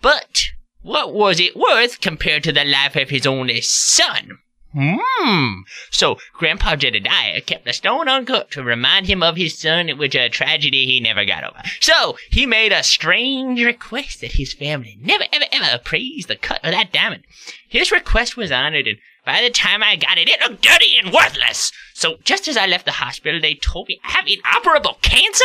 [0.00, 0.48] but
[0.88, 4.38] what was it worth compared to the life of his only son?
[4.72, 5.60] Hmm.
[5.90, 10.30] So Grandpa Jedediah kept the stone uncut to remind him of his son, which a
[10.30, 11.60] tragedy he never got over.
[11.80, 16.64] So he made a strange request that his family never, ever, ever appraise the cut
[16.64, 17.24] of that diamond.
[17.68, 18.96] His request was honored, and
[19.26, 21.70] by the time I got it, it looked dirty and worthless.
[21.92, 25.44] So just as I left the hospital, they told me I have inoperable cancer.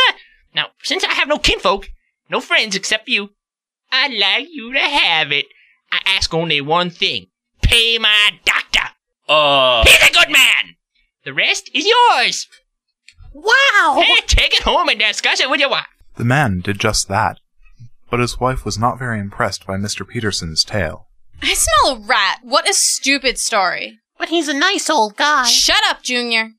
[0.54, 1.90] Now, since I have no kinfolk,
[2.30, 3.30] no friends except you,
[3.94, 5.46] I'd like you to have it.
[5.92, 7.26] I ask only one thing:
[7.62, 8.88] pay my doctor.
[9.28, 9.84] Uh.
[9.86, 10.76] He's a good man.
[11.24, 12.48] The rest is yours.
[13.32, 14.00] Wow!
[14.02, 15.86] Hey, take it home and discuss it with your wife.
[16.16, 17.38] The man did just that.
[18.10, 20.06] But his wife was not very impressed by Mr.
[20.06, 21.08] Peterson's tale.
[21.42, 22.40] I smell a rat.
[22.42, 23.98] What a stupid story.
[24.18, 25.46] But he's a nice old guy.
[25.46, 26.50] Shut up, Junior.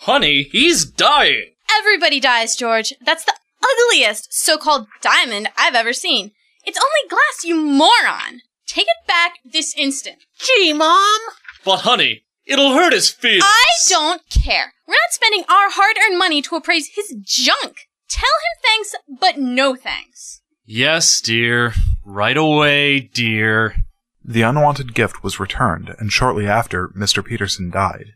[0.00, 1.52] Honey, he's dying.
[1.78, 2.92] Everybody dies, George.
[3.00, 6.32] That's the ugliest so called diamond I've ever seen.
[6.68, 8.42] It's only glass, you moron.
[8.66, 10.18] Take it back this instant.
[10.38, 11.18] Gee, Mom.
[11.64, 13.42] But honey, it'll hurt his feelings.
[13.46, 14.74] I don't care.
[14.86, 17.78] We're not spending our hard earned money to appraise his junk.
[18.10, 20.42] Tell him thanks, but no thanks.
[20.66, 21.72] Yes, dear.
[22.04, 23.74] Right away, dear.
[24.22, 27.24] The unwanted gift was returned, and shortly after, Mr.
[27.24, 28.12] Peterson died.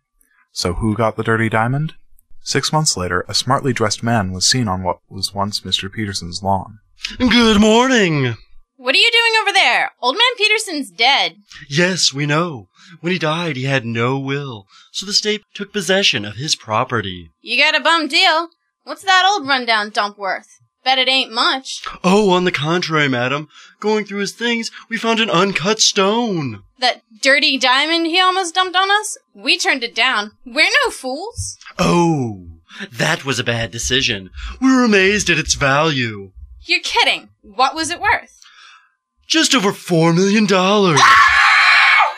[0.52, 1.94] So who got the dirty diamond?
[2.42, 5.90] Six months later, a smartly dressed man was seen on what was once Mr.
[5.90, 6.80] Peterson's lawn.
[7.18, 8.36] Good morning.
[8.76, 9.90] What are you doing over there?
[10.00, 11.36] Old man Peterson's dead.
[11.68, 12.68] Yes, we know.
[13.00, 17.30] When he died, he had no will, so the state took possession of his property.
[17.40, 18.50] You got a bum deal.
[18.84, 20.60] What's that old rundown dump worth?
[20.84, 21.84] Bet it ain't much.
[22.04, 23.48] Oh, on the contrary, madam.
[23.80, 26.62] Going through his things, we found an uncut stone.
[26.78, 29.18] That dirty diamond he almost dumped on us?
[29.34, 30.32] We turned it down.
[30.46, 31.58] We're no fools.
[31.78, 32.46] Oh,
[32.90, 34.30] that was a bad decision.
[34.60, 36.32] We were amazed at its value.
[36.64, 37.30] You're kidding.
[37.42, 38.40] What was it worth?
[39.26, 41.00] Just over four million dollars.
[41.02, 42.14] Ah!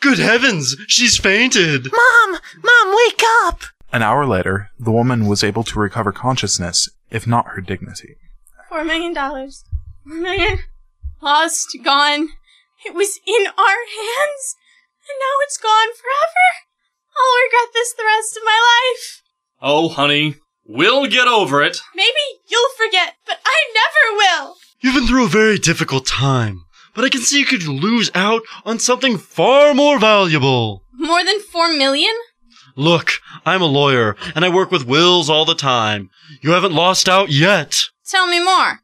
[0.00, 1.88] Good heavens, she's fainted.
[1.92, 2.40] Mom!
[2.62, 3.60] Mom, wake up!
[3.92, 8.16] An hour later, the woman was able to recover consciousness, if not her dignity.
[8.68, 9.64] Four million dollars.
[10.04, 10.58] Four million.
[11.20, 12.28] Lost, gone.
[12.84, 14.56] It was in our hands,
[15.06, 16.48] and now it's gone forever.
[17.14, 18.58] I'll regret this the rest of my
[18.96, 19.22] life.
[19.60, 21.78] Oh, honey, we'll get over it.
[21.94, 24.56] Maybe you'll forget, but I never will.
[24.82, 28.42] You've been through a very difficult time, but I can see you could lose out
[28.64, 30.82] on something far more valuable.
[30.92, 32.12] More than four million?
[32.74, 33.12] Look,
[33.46, 36.10] I'm a lawyer, and I work with wills all the time.
[36.40, 37.76] You haven't lost out yet.
[38.04, 38.80] Tell me more.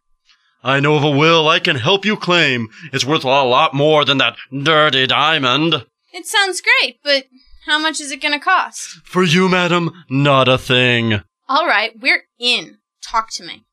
[0.63, 2.69] I know of a will I can help you claim.
[2.93, 5.85] It's worth a lot more than that dirty diamond.
[6.13, 7.25] It sounds great, but
[7.67, 9.01] how much is it gonna cost?
[9.05, 11.23] For you, madam, not a thing.
[11.49, 12.79] All right, we're in.
[13.03, 13.65] Talk to me.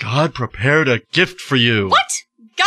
[0.00, 1.88] God prepared a gift for you.
[1.88, 2.10] What?
[2.56, 2.66] God?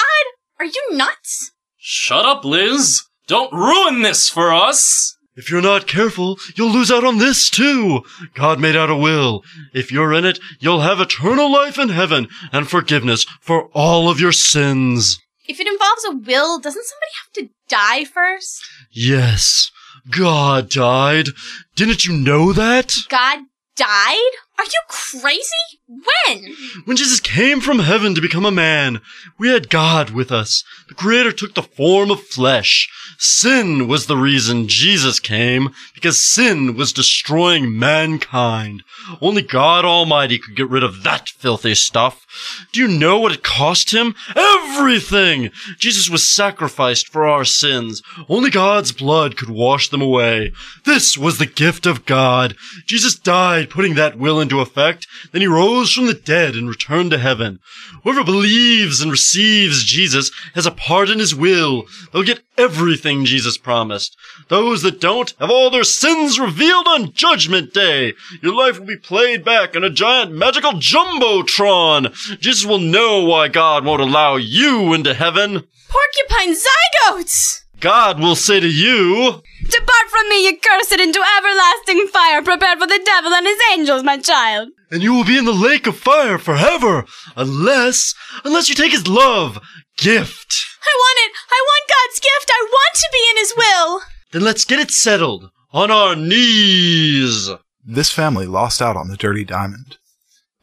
[0.59, 1.51] Are you nuts?
[1.77, 3.01] Shut up, Liz.
[3.27, 5.17] Don't ruin this for us.
[5.35, 8.03] If you're not careful, you'll lose out on this too.
[8.35, 9.43] God made out a will.
[9.73, 14.19] If you're in it, you'll have eternal life in heaven and forgiveness for all of
[14.19, 15.19] your sins.
[15.47, 18.63] If it involves a will, doesn't somebody have to die first?
[18.91, 19.71] Yes,
[20.11, 21.29] God died.
[21.75, 22.93] Didn't you know that?
[23.09, 23.39] God
[23.75, 24.31] died?
[24.59, 25.79] Are you crazy?
[25.93, 26.55] When?
[26.85, 29.01] When Jesus came from heaven to become a man,
[29.37, 30.63] we had God with us.
[30.87, 32.89] The Creator took the form of flesh.
[33.19, 38.83] Sin was the reason Jesus came, because sin was destroying mankind.
[39.21, 42.25] Only God Almighty could get rid of that filthy stuff.
[42.71, 44.15] Do you know what it cost him?
[44.35, 45.51] Everything!
[45.77, 48.01] Jesus was sacrificed for our sins.
[48.27, 50.51] Only God's blood could wash them away.
[50.85, 52.55] This was the gift of God.
[52.87, 55.07] Jesus died putting that will into effect.
[55.31, 57.59] Then he rose from the dead and returned to heaven.
[58.03, 61.85] Whoever believes and receives Jesus has a part in his will.
[62.11, 64.15] They'll get everything Jesus promised.
[64.49, 68.13] Those that don't have all their sins revealed on Judgment Day.
[68.41, 72.13] Your life will be played back on a giant magical jumbotron.
[72.39, 75.63] Jesus will know why God won't allow you into heaven.
[75.89, 77.63] Porcupine zygotes!
[77.83, 82.87] God will say to you, Depart from me, you cursed, into everlasting fire prepared for
[82.87, 84.69] the devil and his angels, my child.
[84.93, 87.03] And you will be in the lake of fire forever,
[87.35, 88.13] unless,
[88.45, 89.59] unless you take his love,
[89.97, 90.55] gift.
[90.83, 91.31] I want it!
[91.49, 92.51] I want God's gift!
[92.51, 94.01] I want to be in His will!
[94.31, 97.49] Then let's get it settled on our knees.
[97.83, 99.97] This family lost out on the dirty diamond,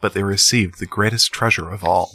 [0.01, 2.13] but they received the greatest treasure of all.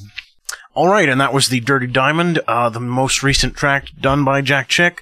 [0.73, 4.41] All right, and that was the Dirty Diamond, uh, the most recent track done by
[4.41, 5.01] Jack Chick.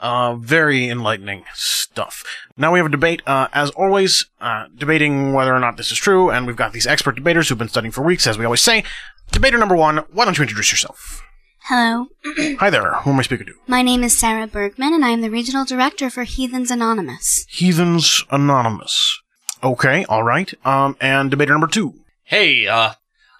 [0.00, 2.24] Uh, very enlightening stuff.
[2.56, 5.98] Now we have a debate, uh, as always, uh, debating whether or not this is
[5.98, 8.60] true, and we've got these expert debaters who've been studying for weeks, as we always
[8.60, 8.84] say.
[9.32, 11.22] Debater number one, why don't you introduce yourself?
[11.64, 12.06] Hello,
[12.60, 13.54] Hi there, who am I speaking to?
[13.66, 17.44] my name is Sarah Bergman, and I am the regional director for Heathens Anonymous.
[17.48, 19.20] Heathens Anonymous.
[19.62, 20.54] Okay, all right.
[20.64, 21.94] Um, and debater number two.
[22.22, 22.92] Hey, uh,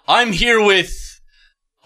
[0.07, 1.21] I'm here with,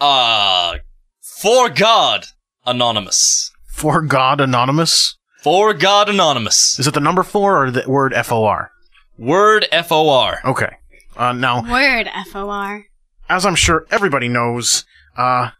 [0.00, 0.78] uh,
[1.22, 2.26] For God
[2.66, 3.52] Anonymous.
[3.74, 5.16] For God Anonymous?
[5.42, 6.78] For God Anonymous.
[6.78, 8.70] Is it the number four or the word F O R?
[9.18, 10.38] Word F O R.
[10.44, 10.76] Okay.
[11.16, 12.86] Uh, now, Word FOR.
[13.28, 14.84] as I'm sure everybody knows,
[15.16, 15.50] uh,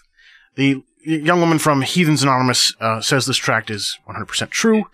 [0.56, 4.84] the young woman from Heathens Anonymous uh, says this tract is 100% true,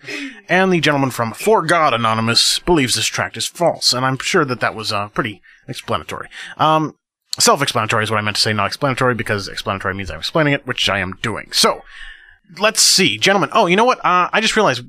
[0.47, 4.45] and the gentleman from For God Anonymous believes this tract is false, and I'm sure
[4.45, 6.29] that that was uh, pretty explanatory.
[6.57, 6.95] Um,
[7.39, 10.65] self-explanatory is what I meant to say, not explanatory, because explanatory means I'm explaining it,
[10.67, 11.51] which I am doing.
[11.51, 11.81] So,
[12.59, 13.49] let's see, gentlemen.
[13.53, 13.99] Oh, you know what?
[13.99, 14.83] Uh, I just realized,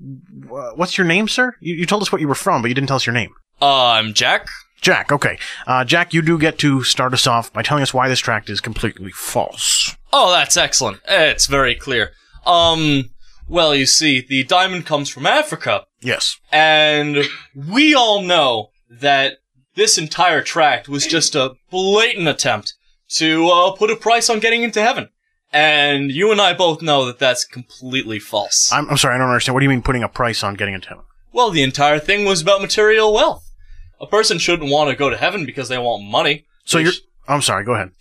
[0.52, 1.54] uh, what's your name, sir?
[1.60, 3.34] You, you told us what you were from, but you didn't tell us your name.
[3.60, 4.46] Uh, I'm Jack.
[4.80, 5.38] Jack, okay.
[5.66, 8.50] Uh, Jack, you do get to start us off by telling us why this tract
[8.50, 9.96] is completely false.
[10.12, 11.00] Oh, that's excellent.
[11.08, 12.12] It's very clear.
[12.44, 13.10] Um,
[13.48, 15.86] well, you see, the diamond comes from Africa.
[16.00, 16.38] Yes.
[16.52, 19.38] And we all know that
[19.74, 22.74] this entire tract was just a blatant attempt
[23.08, 25.08] to uh, put a price on getting into heaven.
[25.56, 28.70] And you and I both know that that's completely false.
[28.70, 29.54] I'm, I'm sorry, I don't understand.
[29.54, 31.04] What do you mean putting a price on getting into heaven?
[31.32, 33.50] Well, the entire thing was about material wealth.
[33.98, 36.44] A person shouldn't want to go to heaven because they want money.
[36.66, 36.92] So you're.
[37.26, 37.92] I'm sorry, go ahead.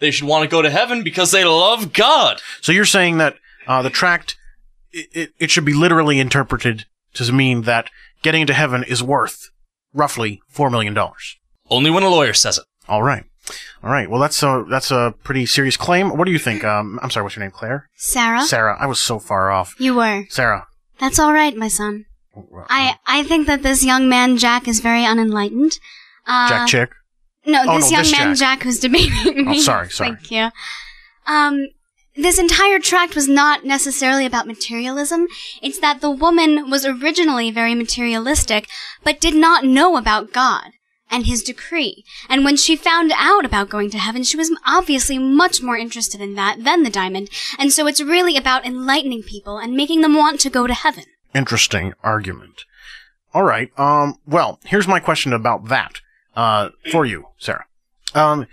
[0.00, 2.40] They should want to go to heaven because they love God.
[2.60, 3.36] So you're saying that
[3.68, 4.36] uh, the tract,
[4.90, 7.90] it, it, it should be literally interpreted to mean that
[8.22, 9.50] getting into heaven is worth
[9.92, 10.98] roughly $4 million.
[11.70, 12.64] Only when a lawyer says it.
[12.88, 13.24] All right.
[13.82, 14.08] All right.
[14.08, 16.16] Well, that's a, that's a pretty serious claim.
[16.16, 16.64] What do you think?
[16.64, 17.50] Um, I'm sorry, what's your name?
[17.52, 17.88] Claire?
[17.94, 18.42] Sarah?
[18.42, 18.76] Sarah.
[18.80, 19.74] I was so far off.
[19.78, 20.24] You were.
[20.30, 20.66] Sarah.
[20.98, 22.06] That's all right, my son.
[22.68, 25.78] I I think that this young man Jack is very unenlightened.
[26.26, 26.90] Uh, Jack Chick?
[27.46, 28.58] No, Oh, this no, young this man Jack.
[28.58, 28.62] Jack.
[28.64, 29.42] who's debating me.
[29.46, 29.60] Oh, me.
[29.60, 30.10] sorry, sorry.
[30.16, 30.48] Thank you.
[31.26, 31.68] Um,
[32.16, 35.26] this entire tract was not necessarily about materialism.
[35.62, 38.68] It's that the woman was originally very materialistic,
[39.02, 40.70] but did not know about God
[41.14, 42.04] and his decree.
[42.28, 46.20] And when she found out about going to heaven, she was obviously much more interested
[46.20, 47.30] in that than the diamond.
[47.56, 51.04] And so it's really about enlightening people and making them want to go to heaven.
[51.32, 52.64] Interesting argument.
[53.32, 53.70] All right.
[53.78, 54.16] Um.
[54.26, 56.00] Well, here's my question about that.
[56.36, 57.66] Uh, for you, Sarah.
[58.12, 58.46] Um,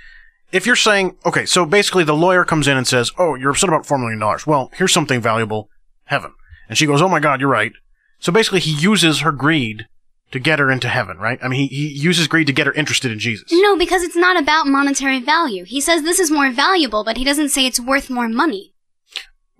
[0.51, 3.69] if you're saying okay, so basically the lawyer comes in and says, "Oh, you're upset
[3.69, 4.45] about four million dollars.
[4.45, 5.69] Well, here's something valuable,
[6.05, 6.33] heaven."
[6.69, 7.73] And she goes, "Oh my God, you're right."
[8.19, 9.87] So basically, he uses her greed
[10.31, 11.39] to get her into heaven, right?
[11.41, 13.51] I mean, he, he uses greed to get her interested in Jesus.
[13.51, 15.65] No, because it's not about monetary value.
[15.65, 18.73] He says this is more valuable, but he doesn't say it's worth more money.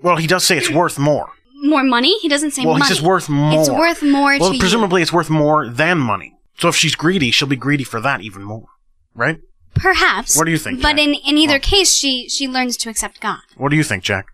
[0.02, 1.30] Well, he does say it's worth more.
[1.64, 2.18] More money?
[2.20, 2.86] He doesn't say well, money.
[2.86, 3.60] he says worth more.
[3.60, 6.36] It's worth more Well, to presumably it's worth more than money.
[6.58, 8.66] So if she's greedy, she'll be greedy for that even more,
[9.14, 9.40] right?
[9.76, 10.38] Perhaps.
[10.38, 11.00] What do you think, But Jack?
[11.00, 13.40] in, in either case, she, she learns to accept God.
[13.58, 14.28] What do you think, Jack?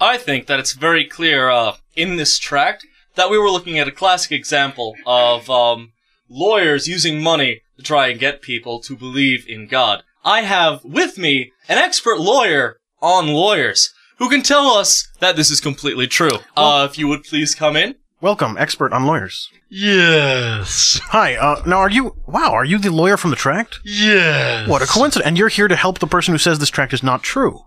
[0.00, 3.88] I think that it's very clear uh, in this tract that we were looking at
[3.88, 5.92] a classic example of um,
[6.28, 10.02] lawyers using money to try and get people to believe in God.
[10.24, 15.50] I have with me an expert lawyer on lawyers who can tell us that this
[15.50, 16.38] is completely true.
[16.56, 17.96] uh, if you would please come in.
[18.20, 19.50] Welcome, expert on lawyers.
[19.68, 21.00] Yes.
[21.06, 21.36] Hi.
[21.36, 22.16] Uh, now, are you?
[22.26, 23.80] Wow, are you the lawyer from the tract?
[23.84, 24.66] Yes.
[24.68, 25.26] What a coincidence!
[25.26, 27.60] And you're here to help the person who says this tract is not true.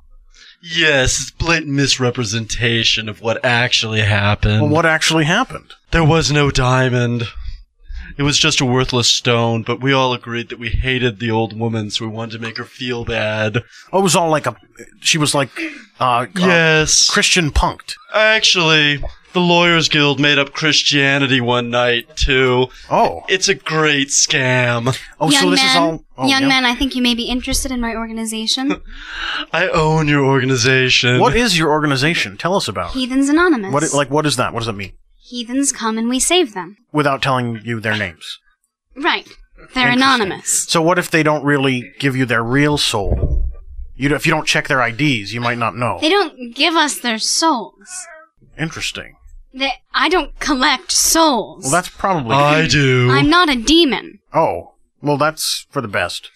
[0.62, 4.64] Yes, it's blatant misrepresentation of what actually happened.
[4.64, 5.74] Well, what actually happened?
[5.92, 7.24] There was no diamond.
[8.18, 11.58] It was just a worthless stone, but we all agreed that we hated the old
[11.58, 13.64] woman, so we wanted to make her feel bad.
[13.94, 14.56] Oh, it was all like a.
[15.02, 15.50] She was like.
[16.00, 17.10] Uh, Yes.
[17.10, 17.96] Christian punked.
[18.14, 19.00] Actually,
[19.34, 22.68] the Lawyers Guild made up Christianity one night, too.
[22.90, 23.24] Oh.
[23.28, 24.96] It's a great scam.
[25.20, 26.04] Oh, young so this man, is all.
[26.18, 28.82] Oh, young man, I think you may be interested in my organization,
[29.54, 31.20] I own your organization.
[31.20, 32.38] What is your organization?
[32.38, 33.00] Tell us about it.
[33.00, 33.74] Heathens Anonymous.
[33.74, 34.54] What, like, what is that?
[34.54, 34.94] What does that mean?
[35.28, 36.78] Heathens come and we save them.
[36.94, 38.40] Without telling you their names.
[38.96, 39.28] Right.
[39.74, 40.64] They're anonymous.
[40.70, 43.44] So what if they don't really give you their real soul?
[43.96, 45.98] You, if you don't check their IDs, you might not know.
[46.00, 47.90] They don't give us their souls.
[48.58, 49.18] Interesting.
[49.54, 51.64] They, I don't collect souls.
[51.64, 52.36] Well, that's probably.
[52.36, 53.10] I do.
[53.12, 54.20] I'm not a demon.
[54.34, 56.30] Oh, well, that's for the best.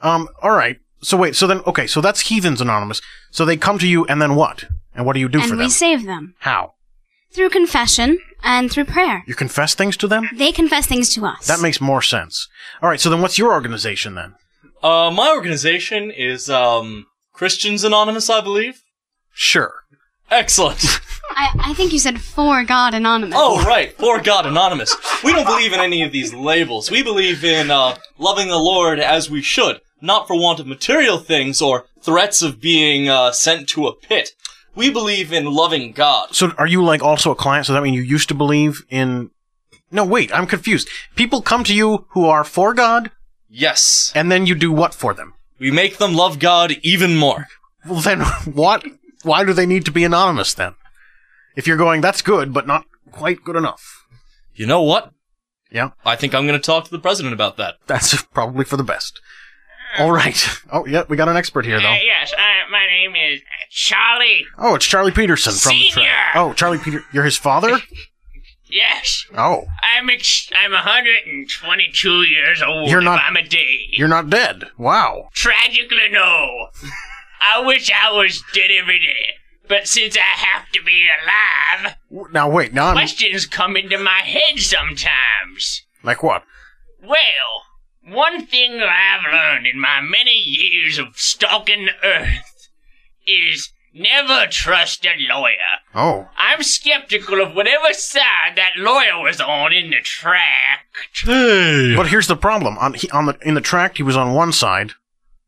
[0.00, 0.78] Um, all right.
[1.00, 1.34] So wait.
[1.34, 1.86] So then, okay.
[1.86, 3.00] So that's Heathens Anonymous.
[3.30, 4.66] So they come to you, and then what?
[4.94, 5.70] And what do you do and for we them?
[5.70, 6.34] save them.
[6.40, 6.74] How?
[7.34, 9.22] Through confession and through prayer.
[9.26, 10.28] You confess things to them?
[10.34, 11.46] They confess things to us.
[11.46, 12.48] That makes more sense.
[12.82, 13.00] All right.
[13.00, 14.34] So then, what's your organization then?
[14.82, 18.82] Uh, my organization is um Christians Anonymous, I believe.
[19.32, 19.72] Sure.
[20.30, 20.82] Excellent.
[21.36, 23.36] I, I think you said for God Anonymous.
[23.38, 23.92] Oh, right.
[23.98, 24.94] For God Anonymous.
[25.24, 26.90] We don't believe in any of these labels.
[26.90, 31.18] We believe in uh, loving the Lord as we should, not for want of material
[31.18, 34.32] things or threats of being uh, sent to a pit.
[34.74, 36.34] We believe in loving God.
[36.34, 37.66] So are you like also a client?
[37.66, 39.30] So that mean you used to believe in?
[39.90, 40.34] No, wait.
[40.34, 40.88] I'm confused.
[41.16, 43.10] People come to you who are for God,
[43.50, 44.10] Yes.
[44.14, 45.34] and then you do what for them?
[45.58, 47.48] We make them love God even more.
[47.86, 48.20] Well, then
[48.52, 48.84] what?
[49.22, 50.74] Why do they need to be anonymous then?
[51.54, 54.06] If you're going, that's good, but not quite good enough.
[54.54, 55.12] You know what?
[55.70, 55.90] Yeah.
[56.04, 57.74] I think I'm going to talk to the president about that.
[57.86, 59.20] That's probably for the best.
[59.98, 60.48] All right.
[60.74, 61.92] Oh, yeah, we got an expert here, Uh, though.
[61.92, 64.46] yes, uh, my name is Charlie.
[64.56, 66.06] Oh, it's Charlie Peterson from the Senior.
[66.08, 66.34] track.
[66.36, 67.78] Oh, Charlie Peter, you're his father?
[68.74, 69.26] Yes.
[69.36, 72.88] Oh, I'm ex- I'm 122 years old.
[72.88, 73.80] You're if not- I'm a day.
[73.92, 74.64] you're not dead.
[74.78, 75.28] Wow.
[75.34, 76.68] Tragically, no.
[77.42, 79.34] I wish I was dead every day.
[79.68, 81.96] But since I have to be alive,
[82.32, 85.82] Now wait, now I'm questions come into my head sometimes.
[86.02, 86.44] like what?
[87.02, 87.18] Well,
[88.06, 92.68] one thing I've learned in my many years of stalking the earth
[93.26, 95.52] is never trust a lawyer.
[95.94, 100.86] Oh, I'm skeptical of whatever side that lawyer was on in the track.
[101.24, 101.94] Hey.
[101.96, 102.76] but here's the problem.
[102.78, 104.92] On he, on the in the tract, he was on one side,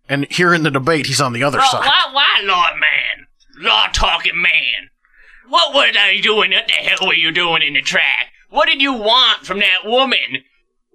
[0.09, 1.81] and here in the debate, he's on the other Well, side.
[1.87, 3.27] why, why, Lord Man?
[3.57, 4.91] Law talking man.
[5.49, 6.51] What were you doing?
[6.53, 8.29] What the hell were you doing in the track?
[8.51, 10.43] What did you want from that woman?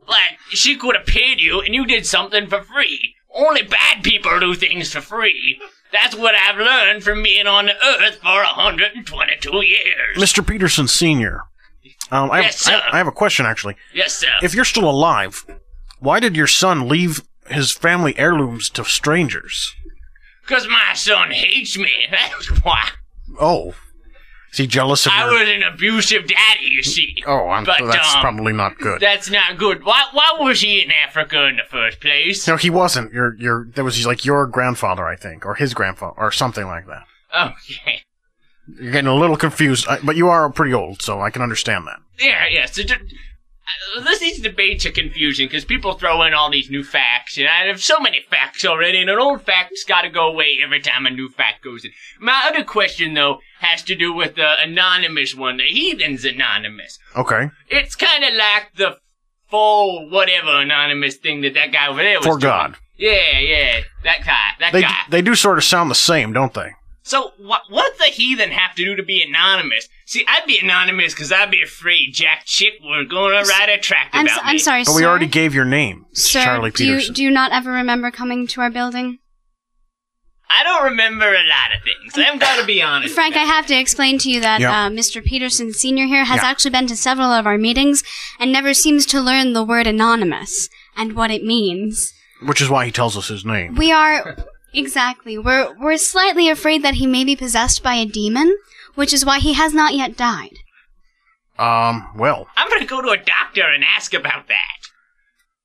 [0.10, 3.16] Like, she could have paid you and you did something for free.
[3.34, 5.62] Only bad people do things for free.
[5.92, 10.18] That's what I've learned from being on the earth for 122 years.
[10.18, 10.46] Mr.
[10.46, 11.42] Peterson Senior.
[12.12, 12.88] Um, I, Yes, have, sir.
[12.92, 13.76] I, I have a question actually.
[13.94, 14.28] Yes, sir.
[14.42, 15.46] If you're still alive,
[16.00, 19.76] why did your son leave his family heirlooms to strangers?
[20.42, 21.92] Because my son hates me.
[22.12, 22.90] That's why.
[23.40, 23.76] Oh,
[24.52, 25.40] is he jealous of I your?
[25.40, 27.16] was an abusive daddy, you see.
[27.28, 29.00] oh, I'm, but, that's um, probably not good.
[29.00, 29.84] That's not good.
[29.84, 32.48] Why, why was he in Africa in the first place?
[32.48, 33.14] no, he wasn't.
[33.14, 36.88] Your your that was like your grandfather, I think, or his grandfather, or something like
[36.88, 37.04] that.
[37.36, 38.02] Okay.
[38.80, 42.00] You're getting a little confused, but you are pretty old, so I can understand that.
[42.20, 42.66] Yeah, yeah.
[42.66, 42.96] So, uh,
[44.04, 47.66] this these debates are confusing because people throw in all these new facts, and I
[47.68, 51.06] have so many facts already, and an old fact's got to go away every time
[51.06, 51.92] a new fact goes in.
[52.20, 56.98] My other question, though, has to do with the anonymous one, the heathens anonymous.
[57.16, 57.50] Okay.
[57.70, 58.98] It's kind of like the
[59.50, 62.42] full whatever anonymous thing that that guy over there was For doing.
[62.52, 62.76] God.
[62.98, 64.96] Yeah, yeah, that guy, that They guy.
[65.10, 66.72] they do sort of sound the same, don't they?
[67.10, 69.90] So what what the heathen have to do to be anonymous?
[70.06, 73.80] See, I'd be anonymous because I'd be afraid Jack Chick was going to write a
[73.80, 74.52] tract I'm, about s- me.
[74.52, 74.96] I'm sorry, But sir.
[75.00, 78.46] we already gave your name, Sir, Charlie do you, do you not ever remember coming
[78.48, 79.18] to our building?
[80.52, 82.14] I don't remember a lot of things.
[82.28, 83.14] I'm gonna be honest.
[83.14, 84.86] Frank, I have to explain to you that Yeah.
[84.86, 85.24] uh, Mr.
[85.24, 86.06] Peterson Sr.
[86.06, 86.48] here has Yeah.
[86.50, 88.04] actually been to several of our meetings
[88.40, 92.14] and never seems to learn the word anonymous and what it means.
[92.44, 93.76] Which is why he tells us his name.
[93.76, 94.38] We are
[94.74, 95.38] exactly.
[95.38, 98.56] We're we're slightly afraid that he may be possessed by a demon,
[98.96, 100.58] which is why he has not yet died.
[101.58, 102.08] Um.
[102.16, 102.48] Well.
[102.56, 104.80] I'm gonna go to a doctor and ask about that.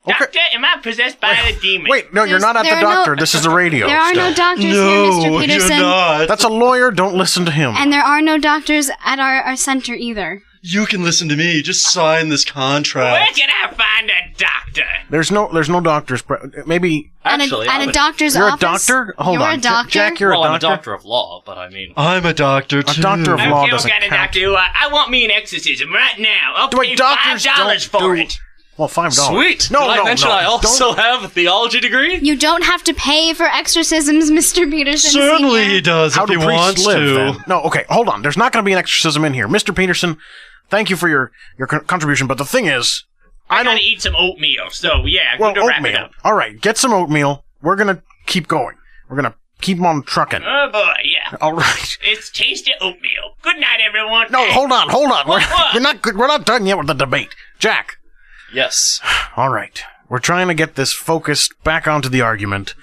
[0.07, 1.89] Doctor, am I possessed by a demon?
[1.91, 3.17] Wait, no, you're not at the there are no- doctor.
[3.17, 3.87] this is the radio.
[3.87, 4.37] There are no stuff.
[4.37, 5.41] doctors here, Mr.
[5.41, 5.71] Peterson.
[5.71, 6.29] You're not.
[6.29, 6.91] That's a lawyer.
[6.91, 7.73] Don't listen to him.
[7.77, 10.43] And there are no doctors at our, our center either.
[10.67, 11.61] You can listen to me.
[11.61, 13.13] Just sign this contract.
[13.13, 14.87] Where can I find a doctor?
[15.11, 15.51] There's no.
[15.53, 16.23] There's no doctors.
[16.23, 17.13] Pre- maybe.
[17.23, 18.63] At Actually, at I'm a a- doctor's You're office?
[18.89, 19.15] a doctor.
[19.19, 19.91] Hold You're on, a doctor?
[19.91, 20.21] Jack.
[20.21, 20.77] You're well, a I'm a doctor.
[20.77, 21.93] doctor of law, but I mean.
[21.99, 22.99] I'm a doctor too.
[22.99, 24.21] A doctor of law okay, doesn't kind of count.
[24.23, 24.67] doctor you are?
[24.75, 26.69] I want me an exorcism right now.
[26.71, 28.39] Do Okay, wait, doctors five dollars for do- it.
[28.79, 29.37] Well, five dollars.
[29.37, 29.71] Sweet.
[29.71, 30.35] No, Did I mention no.
[30.35, 32.17] I also have a theology degree?
[32.23, 34.69] You don't have to pay for exorcisms, Mr.
[34.71, 35.11] Peterson.
[35.13, 35.75] Certainly Senior.
[35.75, 37.15] he does How if do he priests wants live, to.
[37.15, 37.37] then?
[37.47, 38.23] No, okay, hold on.
[38.23, 40.17] There's not going to be an exorcism in here, Mister Peterson.
[40.71, 43.05] Thank you for your your contribution, but the thing is,
[43.51, 46.05] I, gotta eat some oatmeal, so yeah, well, good to wrap it oatmeal.
[46.05, 46.13] up.
[46.25, 47.45] All right, get some oatmeal.
[47.63, 48.77] We're gonna keep going.
[49.09, 50.43] We're gonna keep on trucking.
[50.45, 51.37] Oh boy, yeah.
[51.41, 51.99] All right.
[52.07, 53.37] It's tasty oatmeal.
[53.43, 54.27] Good night, everyone.
[54.31, 55.27] No, hold on, hold on.
[55.27, 55.75] We're, What, what?
[55.75, 56.17] we're not good.
[56.17, 57.97] We're not done yet with the debate, Jack.
[58.53, 59.01] Yes.
[59.37, 62.75] All right, we're trying to get this focused back onto the argument.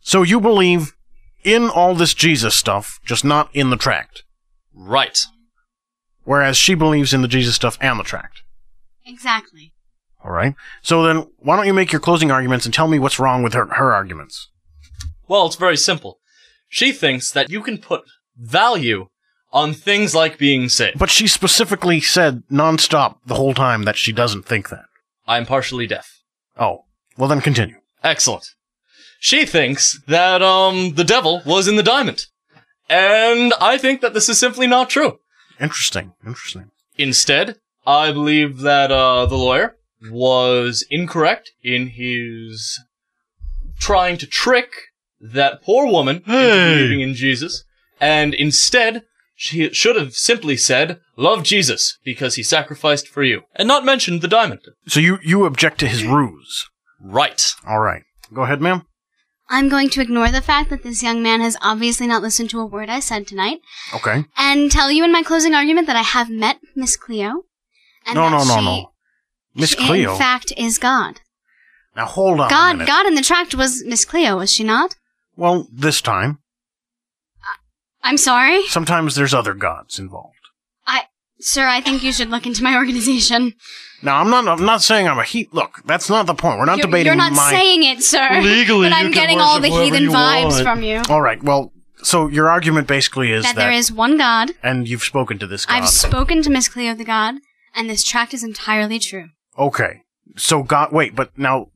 [0.00, 0.94] So you believe
[1.44, 4.22] in all this Jesus stuff, just not in the tract,
[4.74, 5.18] Right.
[6.28, 8.42] Whereas she believes in the Jesus stuff and the tract.
[9.06, 9.72] Exactly.
[10.22, 10.54] All right.
[10.82, 13.54] So then, why don't you make your closing arguments and tell me what's wrong with
[13.54, 14.50] her her arguments?
[15.26, 16.18] Well, it's very simple.
[16.68, 18.02] She thinks that you can put
[18.36, 19.06] value
[19.52, 20.98] on things like being saved.
[20.98, 24.84] But she specifically said nonstop the whole time that she doesn't think that.
[25.26, 26.20] I'm partially deaf.
[26.58, 26.84] Oh,
[27.16, 27.76] well then continue.
[28.04, 28.44] Excellent.
[29.18, 32.26] She thinks that um the devil was in the diamond.
[32.90, 35.20] And I think that this is simply not true.
[35.60, 36.12] Interesting.
[36.26, 36.70] Interesting.
[36.96, 37.56] Instead,
[37.86, 39.76] I believe that uh the lawyer
[40.10, 42.78] was incorrect in his
[43.78, 44.70] trying to trick
[45.20, 46.74] that poor woman into Hey.
[46.74, 47.64] believing in Jesus,
[48.00, 49.02] and instead
[49.34, 54.20] she should have simply said, "Love Jesus because he sacrificed for you," and not mentioned
[54.20, 54.60] the diamond.
[54.86, 56.66] So you you object to his ruse.
[57.00, 57.42] Right.
[57.66, 58.02] All right.
[58.34, 58.82] Go ahead, ma'am.
[59.50, 62.60] I'm going to ignore the fact that this young man has obviously not listened to
[62.60, 63.60] a word I said tonight,
[63.94, 64.24] Okay.
[64.36, 67.44] and tell you in my closing argument that I have met Miss Cleo.
[68.06, 68.92] And no, that no, no, she, no.
[69.54, 70.12] Miss she, Cleo.
[70.12, 71.20] in fact, is God.
[71.96, 72.86] now hold on God.
[72.86, 74.96] God in the tract was Miss Cleo, was she not?
[75.36, 76.38] Well, this time.
[77.42, 77.56] Uh,
[78.02, 80.34] I'm sorry, Sometimes there's other gods involved.
[80.86, 81.04] I,
[81.40, 81.66] sir.
[81.66, 83.54] I think you should look into my organization.
[84.02, 84.46] Now, I'm not.
[84.46, 85.52] I'm not saying I'm a heat.
[85.52, 86.58] Look, that's not the point.
[86.58, 87.50] We're not you're, debating you're not my.
[87.50, 88.40] saying it, sir.
[88.40, 90.62] Legally, but I'm you can getting all the heathen vibes want.
[90.62, 91.02] from you.
[91.08, 91.42] All right.
[91.42, 91.72] Well,
[92.02, 94.52] so your argument basically is that that, there is one God.
[94.62, 95.82] and you've spoken to this god.
[95.82, 97.36] I've spoken to Miss Cleo the God,
[97.74, 99.30] and this tract is entirely true.
[99.58, 100.02] Okay.
[100.36, 101.70] So God, wait, but now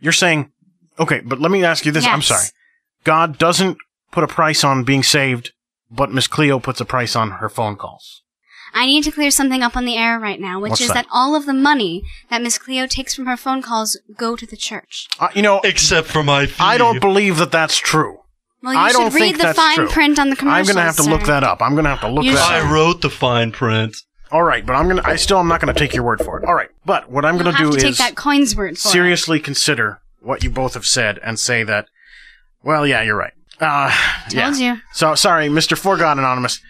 [0.00, 0.52] you're saying,
[0.98, 2.06] okay, but let me ask you this.
[2.06, 2.48] I'm sorry.
[3.04, 3.78] God doesn't
[4.10, 5.52] put a price on being saved,
[5.90, 8.22] but Miss Cleo puts a price on her phone calls.
[8.74, 10.94] I need to clear something up on the air right now, which What's is that?
[10.94, 11.06] that?
[11.10, 14.56] all of the money that Miss Cleo takes from her phone calls go to the
[14.56, 15.08] church.
[15.20, 16.54] Uh, you know, except for my fee.
[16.60, 18.20] I don't believe that that's true.
[18.62, 19.88] Well, you I should don't read the fine true.
[19.88, 21.60] print on the I'm gonna have to look that up.
[21.60, 22.54] I'm gonna have to look You that should.
[22.66, 22.70] up.
[22.70, 23.96] I wrote the fine print.
[24.30, 25.02] All right, but I'm gonna.
[25.04, 26.44] I still I'm not gonna take your word for it.
[26.46, 28.92] All right, but what I'm gonna do to take is that coin's word for it.
[28.92, 31.86] seriously consider what you both have said and say that.
[32.62, 33.32] Well, yeah, you're right.
[33.60, 33.92] Uh,
[34.30, 34.54] yeah.
[34.54, 34.80] You.
[34.92, 35.76] So sorry, Mr.
[35.76, 36.60] Forgod Anonymous.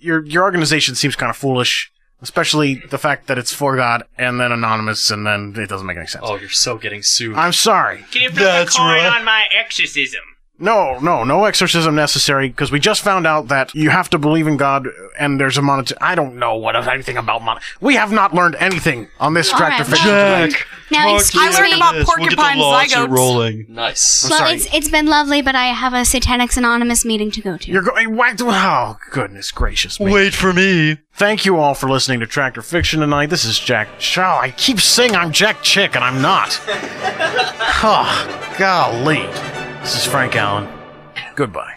[0.00, 1.92] Your your organization seems kind of foolish,
[2.22, 5.96] especially the fact that it's for God and then Anonymous, and then it doesn't make
[5.96, 6.24] any sense.
[6.26, 7.36] Oh, you're so getting sued.
[7.36, 8.04] I'm sorry.
[8.10, 10.22] Can you flip a coin on my exorcism?
[10.60, 14.46] No, no, no exorcism necessary because we just found out that you have to believe
[14.46, 14.86] in God
[15.18, 15.98] and there's a monetary.
[16.02, 17.60] I don't know what anything about money.
[17.80, 20.08] We have not learned anything on this All tractor right, fiction.
[20.10, 20.64] well- tonight.
[20.92, 21.76] Now, excuse I learned me.
[21.76, 23.08] about Yes, we'll get the porcupine zygotes.
[23.16, 23.66] rolling.
[23.68, 24.24] Nice.
[24.24, 24.52] I'm well, sorry.
[24.54, 27.70] it's it's been lovely, but I have a Satanics Anonymous meeting to go to.
[27.70, 28.06] You're going.
[28.06, 28.42] Eh, what?
[28.42, 30.10] Oh, goodness gracious me.
[30.12, 30.98] Wait for me.
[31.14, 33.26] Thank you all for listening to Tractor Fiction tonight.
[33.26, 33.88] This is Jack.
[34.16, 36.60] Oh, I keep saying I'm Jack Chick, and I'm not.
[37.82, 39.28] oh, golly.
[39.80, 40.68] This is Frank Allen.
[41.34, 41.72] Goodbye.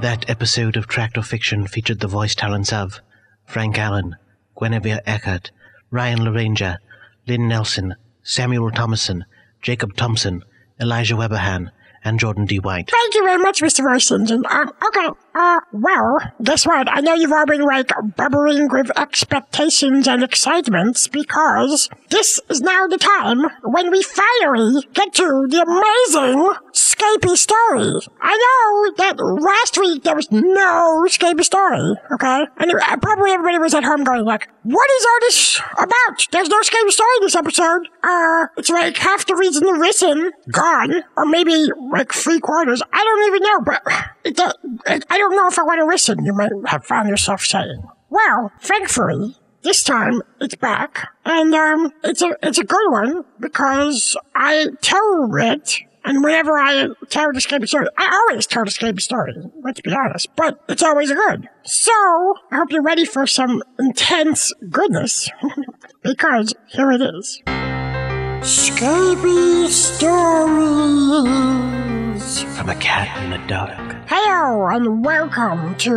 [0.00, 3.00] That episode of Tractor Fiction featured the voice talents of
[3.44, 4.14] Frank Allen,
[4.56, 5.50] Guinevere Eckert,
[5.90, 6.76] Ryan LaRanger,
[7.26, 9.24] Lynn Nelson, Samuel Thomason,
[9.60, 10.44] Jacob Thompson,
[10.80, 11.72] Elijah Weberhan,
[12.04, 12.58] and Jordan D.
[12.60, 12.90] White.
[12.90, 13.82] Thank you very much, Mr.
[13.82, 14.44] Voice Engine.
[14.48, 15.08] Um, okay,
[15.38, 16.88] uh, well, guess what?
[16.90, 22.86] I know you've all been, like, bubbling with expectations and excitements because this is now
[22.86, 28.00] the time when we finally get to the amazing Scapy story.
[28.20, 32.46] I know that last week there was no Scapy story, okay?
[32.58, 36.26] And uh, probably everybody was at home going, like, what is all this about?
[36.32, 37.88] There's no Scapy story this episode.
[38.02, 42.82] Uh, it's like half the reason to listen gone, or maybe like three quarters.
[42.92, 43.82] I don't even know, but
[44.24, 44.40] it,
[44.86, 46.24] it, I don't know if I want to listen.
[46.24, 47.82] You might have found yourself saying.
[48.10, 54.16] Well, thankfully, this time it's back, and um, it's a it's a good one because
[54.34, 55.80] I tell it.
[56.04, 59.92] And whenever I tell the scary story, I always tell the scary story, let's be
[59.92, 61.50] honest, but it's always good.
[61.64, 61.92] So,
[62.50, 65.28] I hope you're ready for some intense goodness,
[66.02, 67.42] because here it is.
[68.42, 71.28] Scary Stories.
[72.56, 75.90] From a cat in the dark Hello and welcome to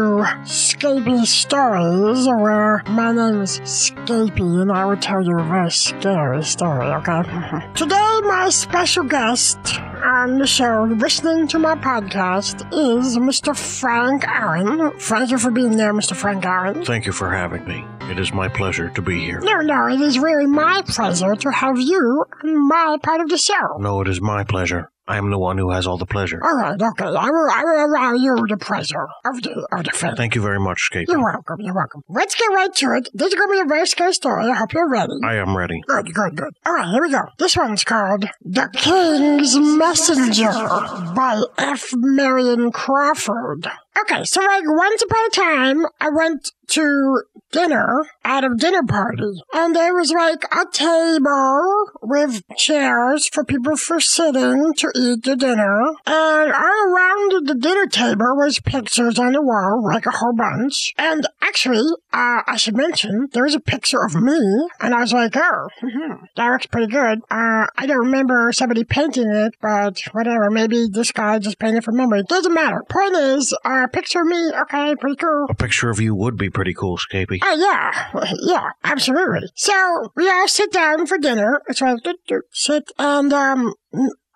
[0.44, 6.88] Scapy Stories, where my name's Scapy and I will tell you a very scary story,
[6.88, 7.22] okay?
[7.24, 7.74] Mm-hmm.
[7.74, 13.56] Today, my special guest on the show, listening to my podcast, is Mr.
[13.56, 14.92] Frank Aaron.
[15.00, 16.14] Thank you for being there, Mr.
[16.14, 16.84] Frank Aaron.
[16.84, 17.86] Thank you for having me.
[18.12, 19.40] It is my pleasure to be here.
[19.40, 23.38] No, no, it is really my pleasure to have you on my part of the
[23.38, 23.78] show.
[23.80, 24.92] No, it is my pleasure.
[25.12, 26.40] I am the one who has all the pleasure.
[26.42, 27.04] All right, okay.
[27.04, 30.16] I will, I will allow you the pleasure of the, of the film.
[30.16, 31.06] Thank you very much, Kate.
[31.10, 32.02] You're welcome, you're welcome.
[32.08, 33.10] Let's get right to it.
[33.14, 34.50] This is going to be a very scary story.
[34.50, 35.12] I hope you're ready.
[35.22, 35.82] I am ready.
[35.86, 36.54] Good, good, good.
[36.66, 37.24] All right, here we go.
[37.40, 40.52] This one's called The King's Messenger
[41.14, 41.90] by F.
[41.94, 43.68] Marion Crawford.
[44.00, 49.42] Okay, so like once upon a time, I went to dinner at a dinner party,
[49.54, 55.36] and there was like a table with chairs for people for sitting to eat the
[55.36, 60.34] dinner, and all around the dinner table was pictures on the wall, like a whole
[60.34, 60.94] bunch.
[60.98, 64.40] And actually, uh, I should mention there was a picture of me,
[64.80, 65.68] and I was like, oh,
[66.36, 67.20] that looks pretty good.
[67.30, 70.50] Uh, I don't remember somebody painting it, but whatever.
[70.50, 72.24] Maybe this guy just painted from memory.
[72.24, 72.84] Doesn't matter.
[72.90, 74.52] Point is, uh, picture of me.
[74.62, 75.48] Okay, pretty cool.
[75.50, 77.41] A picture of you would be pretty cool, Scapy.
[77.42, 78.26] Oh, yeah.
[78.42, 79.50] Yeah, absolutely.
[79.56, 81.62] So, we all sit down for dinner.
[81.76, 83.74] Do, do, sit, and, um,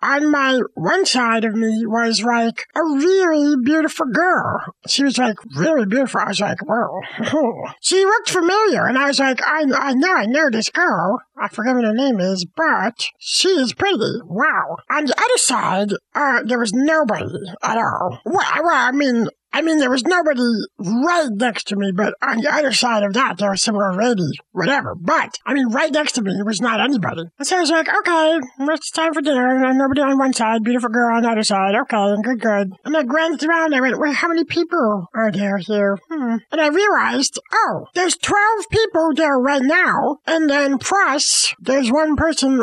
[0.02, 4.60] on my one side of me was like a really beautiful girl.
[4.86, 6.20] She was like really beautiful.
[6.20, 7.00] I was like, whoa.
[7.80, 11.20] she looked familiar, and I was like, I, I know I know this girl.
[11.38, 14.20] I forget what her name is, but she is pretty.
[14.24, 14.76] Wow.
[14.90, 18.20] On the other side, uh, there was nobody at all.
[18.24, 20.42] Well, well I mean, I mean, there was nobody
[20.78, 23.96] right next to me, but on the other side of that, there was some old
[23.96, 24.94] lady, whatever.
[24.94, 27.22] But, I mean, right next to me, was not anybody.
[27.38, 29.64] And so I was like, okay, it's time for dinner.
[29.64, 31.74] And nobody on one side, beautiful girl on the other side.
[31.74, 32.72] Okay, good, good.
[32.84, 33.74] And I glanced around.
[33.74, 35.98] I went, well, how many people are there here?
[36.10, 36.36] Hmm.
[36.52, 40.18] And I realized, oh, there's 12 people there right now.
[40.26, 42.62] And then plus, there's one person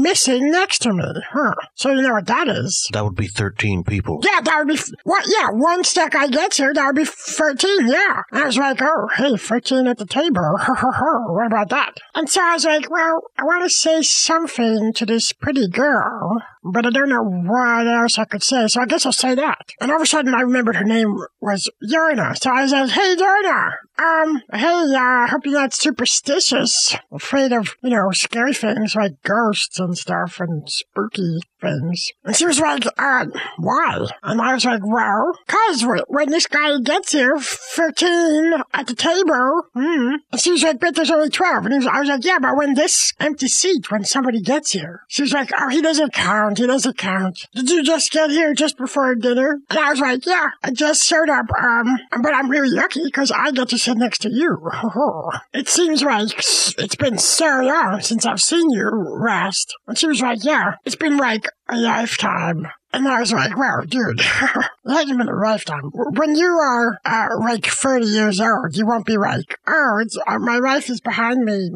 [0.00, 1.04] missing next to me.
[1.32, 1.54] Huh.
[1.74, 2.88] So you know what that is?
[2.92, 4.20] That would be 13 people.
[4.22, 5.24] Yeah, that would be, f- what?
[5.28, 8.22] Yeah, one stack I get here, that'll be 13, yeah.
[8.32, 10.56] I was like, oh, hey, 13 at the table.
[10.68, 11.94] what about that?
[12.14, 16.42] And so I was like, well, I want to say something to this pretty girl,
[16.62, 19.70] but I don't know what else I could say, so I guess I'll say that.
[19.80, 22.36] And all of a sudden, I remembered her name was Yorna.
[22.36, 27.76] So I like, hey, Yorna, um, hey, I uh, hope you're not superstitious, afraid of,
[27.82, 32.10] you know, scary things like ghosts and stuff and spooky things.
[32.24, 33.26] And she was like, uh,
[33.58, 34.06] why?
[34.22, 39.62] And I was like, well, cause when this guy gets here, 13 at the table,
[39.74, 41.66] hmm, and she was like, but there's only 12.
[41.66, 45.02] And was, I was like, yeah, but when this empty seat, when somebody gets here,
[45.08, 47.46] she was like, oh, he doesn't count, he doesn't count.
[47.54, 49.58] Did you just get here just before dinner?
[49.68, 53.30] And I was like, yeah, I just showed up, um, but I'm really lucky because
[53.30, 54.70] I get to sit next to you.
[55.52, 58.90] it seems like it's been so long since I've seen you
[59.24, 59.74] last.
[59.86, 62.66] And she was like, yeah, it's been like a lifetime.
[62.92, 64.20] And I was like, wow, dude,
[64.84, 65.90] been a lifetime.
[65.94, 70.38] When you are, uh, like 30 years old, you won't be like, oh, it's, uh,
[70.38, 71.70] my life is behind me.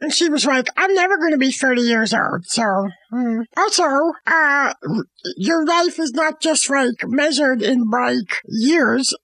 [0.00, 2.46] And she was like, I'm never going to be 30 years old.
[2.46, 3.40] So, hmm.
[3.56, 4.74] also, uh,
[5.36, 9.14] your life is not just like measured in like years.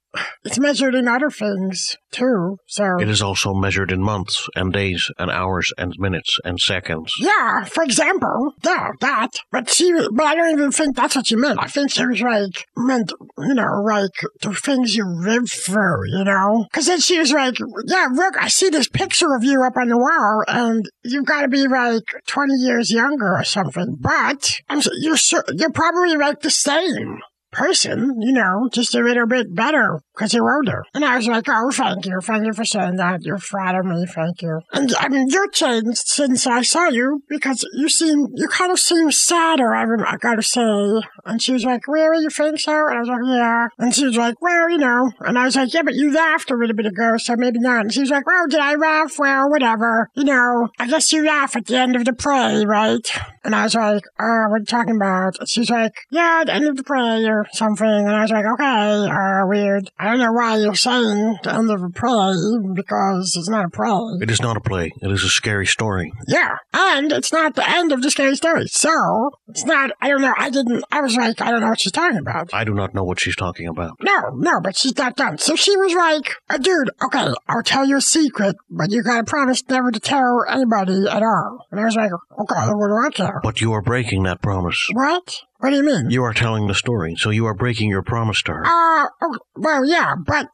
[0.44, 2.56] It's measured in other things too.
[2.66, 7.12] So It is also measured in months and days and hours and minutes and seconds.
[7.18, 9.30] yeah, for example, yeah, that.
[9.50, 11.58] But she, but I don't even think that's what she meant.
[11.62, 14.10] I think she was like meant, you know, like
[14.42, 16.66] the things you live through, you know.
[16.70, 17.54] Because then she was like,
[17.86, 21.42] yeah, look, I see this picture of you up on the wall, and you've got
[21.42, 23.96] to be like twenty years younger or something.
[24.00, 25.16] But I'm, you're
[25.54, 27.20] you're probably like the same
[27.52, 30.82] person, you know, just a little bit better because you're older.
[30.94, 32.18] And I was like, oh, thank you.
[32.20, 33.22] Thank you for saying that.
[33.22, 34.04] You're flatter me.
[34.06, 34.60] Thank you.
[34.72, 38.78] And I mean, you're changed since I saw you because you seem, you kind of
[38.78, 41.02] seem sadder, I, rem- I gotta say.
[41.24, 42.22] And she was like, really?
[42.24, 42.72] You think so?
[42.72, 43.68] And I was like, yeah.
[43.78, 45.10] And she was like, well, you know.
[45.20, 47.82] And I was like, yeah, but you laughed a little bit ago, so maybe not.
[47.82, 49.18] And she was like, well, did I laugh?
[49.18, 50.08] Well, whatever.
[50.14, 53.06] You know, I guess you laugh at the end of the play, right?
[53.44, 55.38] And I was like, oh, what are you talking about?
[55.38, 57.86] And she's like, yeah, at the end of the play or something.
[57.86, 59.90] And I was like, okay, uh, weird.
[59.98, 62.34] I don't know why you're saying the end of a play
[62.74, 64.22] because it's not a play.
[64.22, 64.92] It is not a play.
[65.00, 66.12] It is a scary story.
[66.26, 68.66] Yeah, and it's not the end of the scary story.
[68.68, 69.90] So it's not.
[70.00, 70.34] I don't know.
[70.36, 70.84] I didn't.
[70.90, 72.50] I was like, I don't know what she's talking about.
[72.52, 73.98] I do not know what she's talking about.
[74.02, 75.38] No, no, but she's not done.
[75.38, 79.24] So she was like, uh, dude, okay, I'll tell you a secret, but you gotta
[79.24, 81.66] promise never to tell anybody at all.
[81.70, 83.40] And I was like, okay, what do I care?
[83.42, 84.88] But you are breaking that promise.
[84.92, 85.42] What?
[85.62, 86.10] What do you mean?
[86.10, 88.66] You are telling the story, so you are breaking your promise to her.
[88.66, 90.48] Uh, oh, well, yeah, but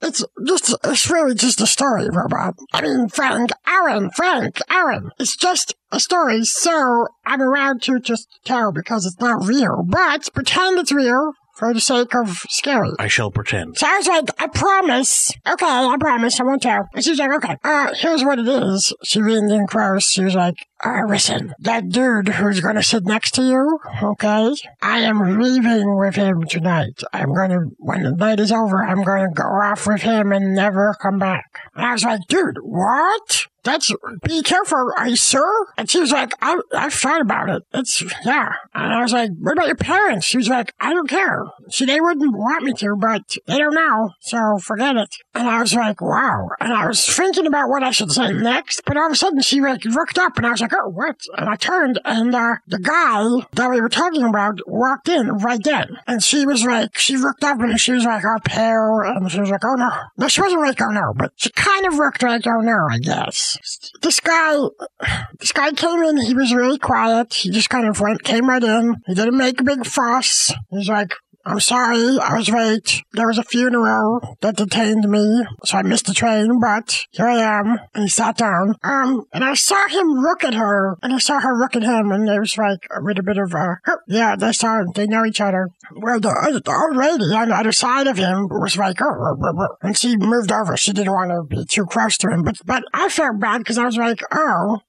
[0.00, 2.54] it's just, it's really just a story, Robot.
[2.72, 5.10] I mean, Frank, Aaron, Frank, Aaron.
[5.18, 9.84] It's just a story, so I'm allowed to just tell because it's not real.
[9.86, 12.90] But pretend it's real for the sake of scary.
[12.98, 13.78] I shall pretend.
[13.78, 15.32] So I was like, I promise.
[15.46, 16.40] Okay, I promise.
[16.40, 16.88] I won't tell.
[16.94, 18.92] And she's like, okay, uh, here's what it is.
[19.04, 20.04] She leaned in close.
[20.10, 24.54] She was like, uh, listen, that dude who's gonna sit next to you, okay?
[24.82, 27.02] I am leaving with him tonight.
[27.12, 30.94] I'm gonna, when the night is over, I'm gonna go off with him and never
[31.00, 31.60] come back.
[31.74, 33.46] And I was like, dude, what?
[33.64, 33.92] That's,
[34.22, 35.66] be careful, are you sure?
[35.76, 37.62] And she was like, I, I've thought about it.
[37.72, 38.52] It's, yeah.
[38.74, 40.26] And I was like, what about your parents?
[40.26, 41.44] She was like, I don't care.
[41.70, 45.08] See, they wouldn't want me to, but they don't know, so forget it.
[45.34, 46.48] And I was like, wow.
[46.60, 49.40] And I was thinking about what I should say next, but all of a sudden
[49.42, 51.16] she like looked up and I was like, oh, what?
[51.36, 55.62] And I turned and, uh, the guy that we were talking about walked in right
[55.62, 55.98] then.
[56.06, 59.00] And she was like, she looked up and she was like, oh, pale.
[59.04, 59.90] And she was like, oh no.
[60.16, 62.98] No, she wasn't like, oh no, but she kind of looked like, oh no, I
[62.98, 63.58] guess.
[64.02, 64.56] This guy,
[65.38, 67.34] this guy came in, he was really quiet.
[67.34, 69.02] He just kind of went, came right in.
[69.06, 70.52] He didn't make a big fuss.
[70.70, 71.12] He's like,
[71.46, 73.02] I'm sorry, I was late.
[73.12, 77.36] There was a funeral that detained me, so I missed the train, but here I
[77.58, 77.78] am.
[77.94, 78.76] And he sat down.
[78.82, 82.12] Um, and I saw him look at her, and I saw her look at him,
[82.12, 83.76] and there was like a little bit of, uh,
[84.08, 85.68] yeah, they saw, they know each other.
[85.94, 89.96] Well, the, the old lady on the other side of him was like, oh, and
[89.96, 90.76] she moved over.
[90.76, 93.78] She didn't want to be too close to him, but, but I felt bad because
[93.78, 94.80] I was like, oh,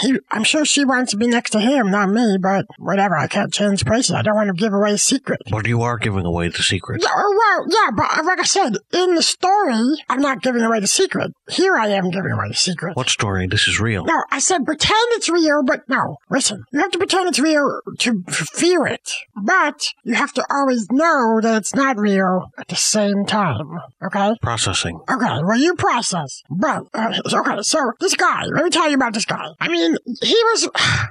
[0.00, 3.16] he, I'm sure she wants to be next to him, not me, but whatever.
[3.16, 4.12] I can't change places.
[4.12, 5.40] I don't want to give away a secret.
[5.50, 7.02] But you are giving away the secret.
[7.02, 10.80] Yeah, oh, well, yeah, but like I said, in the story, I'm not giving away
[10.80, 11.32] the secret.
[11.48, 12.96] Here I am giving away the secret.
[12.96, 13.46] What story?
[13.46, 14.04] This is real.
[14.04, 16.16] No, I said pretend it's real, but no.
[16.30, 20.86] Listen, you have to pretend it's real to fear it, but you have to always
[20.90, 23.80] know that it's not real at the same time.
[24.04, 24.34] Okay?
[24.42, 25.00] Processing.
[25.10, 26.42] Okay, well, you process.
[26.50, 29.41] But, uh, okay, so this guy, let me tell you about this guy.
[29.60, 30.68] I mean, he was,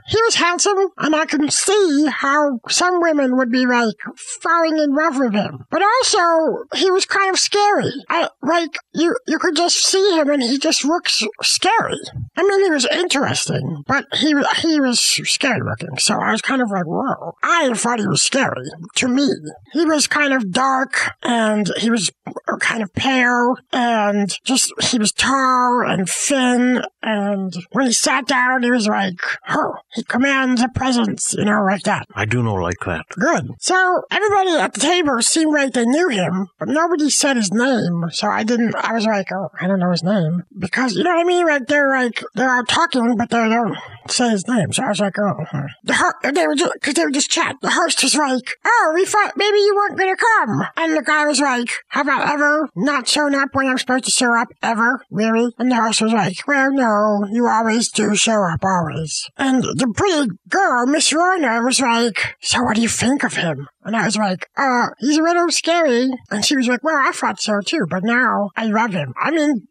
[0.07, 3.95] he was handsome, and I can see how some women would be like
[4.41, 5.65] falling in love with him.
[5.69, 7.91] But also, he was kind of scary.
[8.09, 11.99] I, like, you, you could just see him and he just looks scary.
[12.35, 15.97] I mean, he was interesting, but he, he was scary looking.
[15.97, 17.35] So I was kind of like, whoa.
[17.43, 19.29] I thought he was scary to me.
[19.73, 22.11] He was kind of dark and he was
[22.59, 26.83] kind of pale and just, he was tall and thin.
[27.01, 29.19] And when he sat down, he was like,
[29.49, 32.07] oh, he commands a presence, you know, like that.
[32.15, 33.05] I do know like that.
[33.09, 33.51] Good.
[33.59, 38.05] So everybody at the table seemed like they knew him, but nobody said his name.
[38.11, 40.43] So I didn't, I was like, oh, I don't know his name.
[40.57, 41.45] Because, you know what I mean?
[41.45, 43.77] Like, they're like, they're all talking, but they don't
[44.09, 44.71] say his name.
[44.73, 45.45] So I was like, oh,
[45.83, 47.57] the ho- they were just, cause they were just chatting.
[47.61, 50.61] The host was like, oh, we thought maybe you weren't gonna come.
[50.77, 54.11] And the guy was like, have I ever not shown up when I'm supposed to
[54.11, 55.01] show up ever?
[55.11, 55.53] Really?
[55.57, 59.29] And the host was like, well, no, you always do show up, always.
[59.37, 63.67] And the pretty girl, Miss Rona, was like, so what do you think of him?
[63.83, 66.09] And I was like, uh, he's a little scary.
[66.29, 69.13] And she was like, well, I thought so too, but now I love him.
[69.19, 69.67] I mean,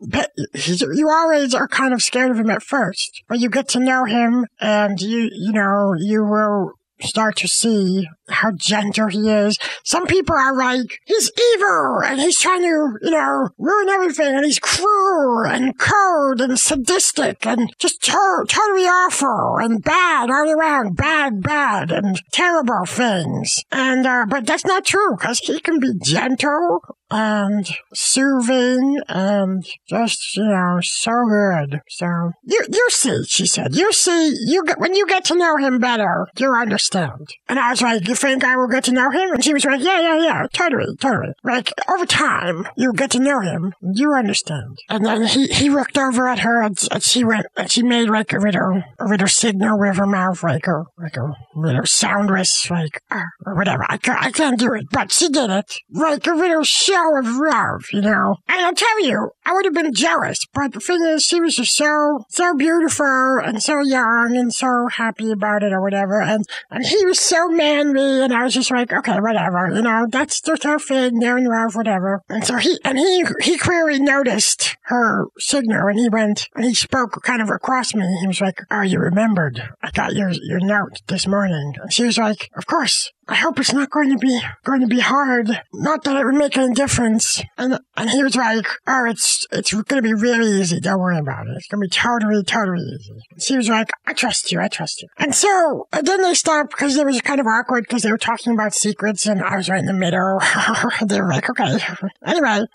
[0.54, 4.04] you always are kind of scared of him at first, but you get to know
[4.04, 9.58] him and you, you know, you will start to see how gentle he is.
[9.84, 14.44] Some people are like, he's evil and he's trying to, you know, ruin everything and
[14.44, 20.96] he's cruel and cold and sadistic and just to- totally awful and bad all around.
[20.96, 23.64] Bad, bad and terrible things.
[23.70, 30.36] And, uh, but that's not true because he can be gentle and soothing and just,
[30.36, 31.80] you know, so good.
[31.88, 32.06] So,
[32.44, 35.78] you, you see, she said, you see, you get, when you get to know him
[35.78, 37.28] better, you understand.
[37.48, 39.32] And I was like, think I will get to know him?
[39.32, 41.32] And she was like, yeah, yeah, yeah, totally, totally.
[41.42, 44.78] Like, over time, you get to know him, you understand.
[44.88, 48.08] And then he, he looked over at her and, and she went, and she made
[48.08, 52.70] like a little, a little signal with her mouth, like a, like a little soundless,
[52.70, 53.86] like, uh, or whatever.
[53.88, 55.74] I, can't, I can't do it, but she did it.
[55.90, 58.36] Like a little show of love, you know?
[58.48, 61.56] And I'll tell you, I would have been jealous, but the thing is, she was
[61.56, 66.20] just so, so beautiful and so young and so happy about it or whatever.
[66.20, 70.06] And, and he was so manly and I was just like, okay, whatever, you know,
[70.10, 72.22] that's just her thing, they're in love, whatever.
[72.28, 76.74] And so he, and he, he clearly noticed her signal and he went, and he
[76.74, 78.06] spoke kind of across me.
[78.20, 79.62] He was like, oh, you remembered.
[79.82, 81.74] I got your, your note this morning.
[81.80, 83.10] And she was like, of course.
[83.30, 85.48] I hope it's not going to be going to be hard.
[85.72, 87.40] Not that it would make any difference.
[87.56, 90.80] And and he was like, oh, it's it's going to be really easy.
[90.80, 91.52] Don't worry about it.
[91.56, 93.14] It's going to be totally totally easy.
[93.38, 94.60] She was like, I trust you.
[94.60, 95.08] I trust you.
[95.16, 98.18] And so and then they stopped because it was kind of awkward because they were
[98.18, 100.40] talking about secrets and I was right in the middle.
[101.06, 101.78] they were like, okay.
[102.26, 102.66] Anyway,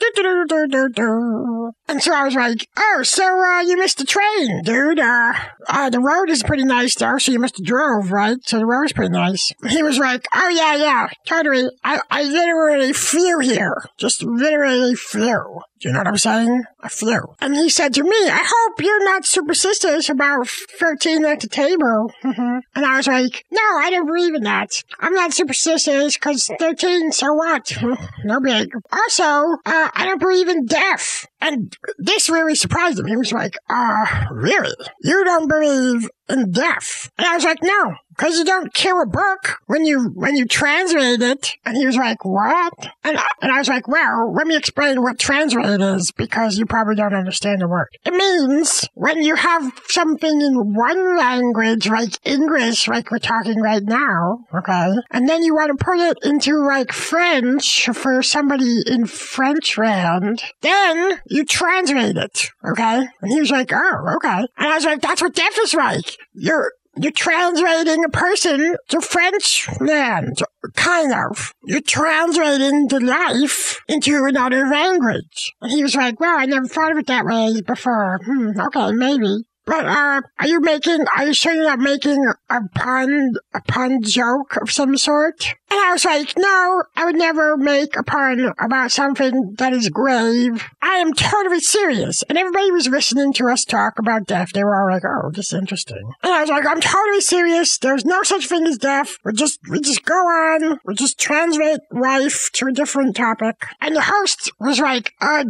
[1.90, 5.00] and so I was like, oh, so uh, you missed the train, dude.
[5.00, 5.34] Uh,
[5.68, 8.38] uh, the road is pretty nice though, so you must have drove, right?
[8.44, 9.52] So the road is pretty nice.
[9.68, 11.70] He was like, yeah, yeah, totally.
[11.84, 13.84] I, I literally flew here.
[13.98, 15.62] Just literally flew.
[15.80, 16.64] Do you know what I'm saying?
[16.82, 17.20] I flew.
[17.42, 22.12] And he said to me, I hope you're not superstitious about 13 at the table.
[22.24, 24.84] and I was like, no, I don't believe in that.
[25.00, 27.72] I'm not superstitious because 13, so what?
[28.24, 28.70] no big.
[28.92, 31.28] Also, uh, I don't believe in death.
[31.46, 33.06] And this really surprised him.
[33.06, 34.74] He was like, uh, really?
[35.04, 37.12] You don't believe in death?
[37.20, 37.94] And I was like, no.
[38.18, 41.52] Because you don't kill a book when you when you translate it.
[41.66, 42.74] And he was like, what?
[43.04, 46.66] And I, and I was like, well, let me explain what translate is because you
[46.66, 47.90] probably don't understand the word.
[48.06, 53.84] It means when you have something in one language, like English, like we're talking right
[53.84, 59.08] now, okay, and then you want to put it into like French for somebody in
[59.08, 63.06] French land, then you translate it, okay?
[63.22, 64.48] And he was like, oh, okay.
[64.58, 66.16] And I was like, that's what death is like.
[66.34, 70.40] You're you're translating a person to French land,
[70.76, 71.52] kind of.
[71.66, 75.52] You're translating the life into another language.
[75.60, 78.22] And he was like, well, I never thought of it that way before.
[78.24, 79.44] Hmm, okay, maybe.
[79.66, 84.04] But, uh, are you making, are you sure you're not making a pun, a pun
[84.04, 85.56] joke of some sort?
[85.72, 89.90] And I was like, no, I would never make a pun about something that is
[89.90, 90.64] grave.
[90.82, 92.24] I am totally serious.
[92.30, 94.52] And everybody was listening to us talk about death.
[94.54, 96.12] They were all like, oh, this is interesting.
[96.24, 97.78] And I was like, I'm totally serious.
[97.80, 99.18] There's no such thing as death.
[99.26, 100.80] We just, we just go on.
[100.86, 103.62] We just translate life to a different topic.
[103.82, 105.46] And the host was like, uh,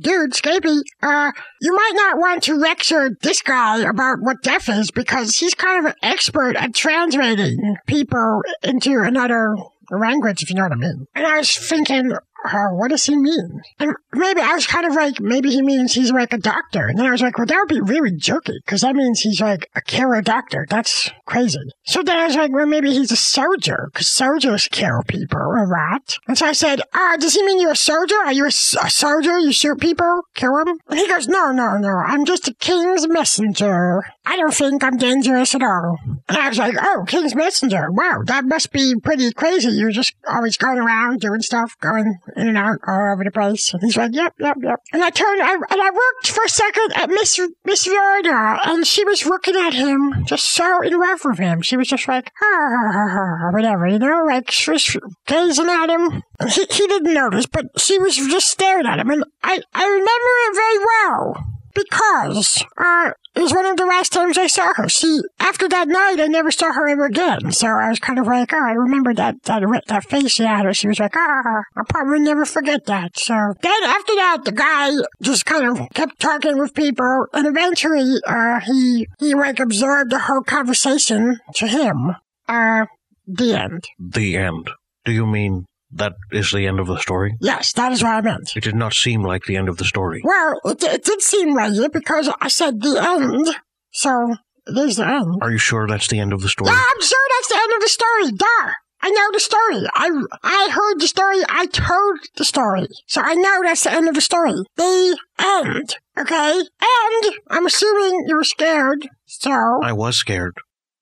[0.00, 4.90] dude, Scapy, uh, you might not want to lecture this guy about what deaf is
[4.90, 9.56] because he's kind of an expert at translating people into another
[9.90, 11.06] language, if you know what I mean.
[11.14, 12.12] And I was thinking,
[12.44, 13.60] uh, what does he mean?
[13.78, 16.86] And maybe I was kind of like, maybe he means he's like a doctor.
[16.86, 19.40] And then I was like, well, that would be really jerky because that means he's
[19.40, 20.66] like a killer doctor.
[20.68, 21.58] That's crazy.
[21.84, 25.66] So then I was like, well, maybe he's a soldier because soldiers kill people a
[25.66, 26.16] lot.
[26.26, 28.16] And so I said, uh, does he mean you're a soldier?
[28.16, 29.38] Are you a soldier?
[29.38, 30.22] You shoot people?
[30.34, 30.78] Kill them?
[30.88, 31.90] And he goes, no, no, no.
[31.90, 34.02] I'm just a king's messenger.
[34.26, 35.98] I don't think I'm dangerous at all.
[36.28, 37.90] And I was like, oh, king's messenger.
[37.90, 39.70] Wow, that must be pretty crazy.
[39.70, 43.72] You're just always going around doing stuff, going in and out all over the place.
[43.72, 44.80] And he's like, yep, yep, yep.
[44.92, 48.86] And I turned, I, and I worked for a second at Miss, Miss Viola, and
[48.86, 51.62] she was looking at him, just so in love with him.
[51.62, 56.22] She was just like, ah, whatever, you know, like, she was gazing at him.
[56.48, 60.08] He, he didn't notice, but she was just staring at him, and I, I remember
[60.08, 61.49] it very well.
[61.74, 64.88] Because, uh, it was one of the last times I saw her.
[64.88, 67.52] See, after that night, I never saw her ever again.
[67.52, 70.64] So I was kind of like, oh, I remember that, that, that face she had
[70.64, 70.74] her.
[70.74, 73.16] She was like, ah, I'll probably never forget that.
[73.16, 74.90] So then after that, the guy
[75.22, 80.18] just kind of kept talking with people and eventually, uh, he, he like absorbed the
[80.18, 82.16] whole conversation to him.
[82.48, 82.86] Uh,
[83.26, 83.84] the end.
[83.98, 84.70] The end.
[85.04, 87.36] Do you mean that is the end of the story?
[87.40, 88.56] Yes, that is what I meant.
[88.56, 90.20] It did not seem like the end of the story.
[90.24, 93.48] Well, it, it did seem like it because I said the end.
[93.92, 94.36] So,
[94.66, 95.38] it is the end.
[95.42, 96.70] Are you sure that's the end of the story?
[96.70, 98.32] Yeah, I'm sure that's the end of the story.
[98.32, 98.72] Duh.
[99.02, 99.86] I know the story.
[99.94, 100.10] I
[100.42, 101.38] I heard the story.
[101.48, 102.86] I told the story.
[103.06, 104.52] So I know that's the end of the story.
[104.76, 105.96] The end.
[106.18, 106.58] Okay?
[106.58, 109.08] And I'm assuming you were scared.
[109.24, 109.80] So.
[109.82, 110.56] I was scared.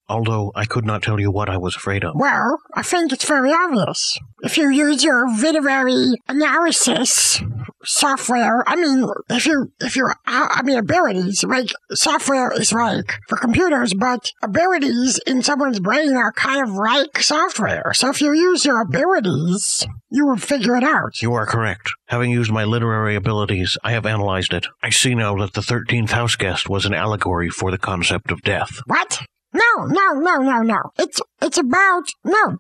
[0.09, 2.15] Although I could not tell you what I was afraid of.
[2.15, 4.19] Well, I think it's very obvious.
[4.43, 7.43] If you use your literary analysis
[7.85, 13.19] software, I mean, if you, if you, uh, I mean, abilities, like, software is like
[13.29, 17.93] for computers, but abilities in someone's brain are kind of like software.
[17.95, 21.21] So if you use your abilities, you will figure it out.
[21.21, 21.91] You are correct.
[22.07, 24.67] Having used my literary abilities, I have analyzed it.
[24.83, 28.43] I see now that the 13th house guest was an allegory for the concept of
[28.43, 28.81] death.
[28.87, 29.23] What?
[29.53, 30.81] No, no, no, no, no.
[30.99, 32.59] It's it's about no.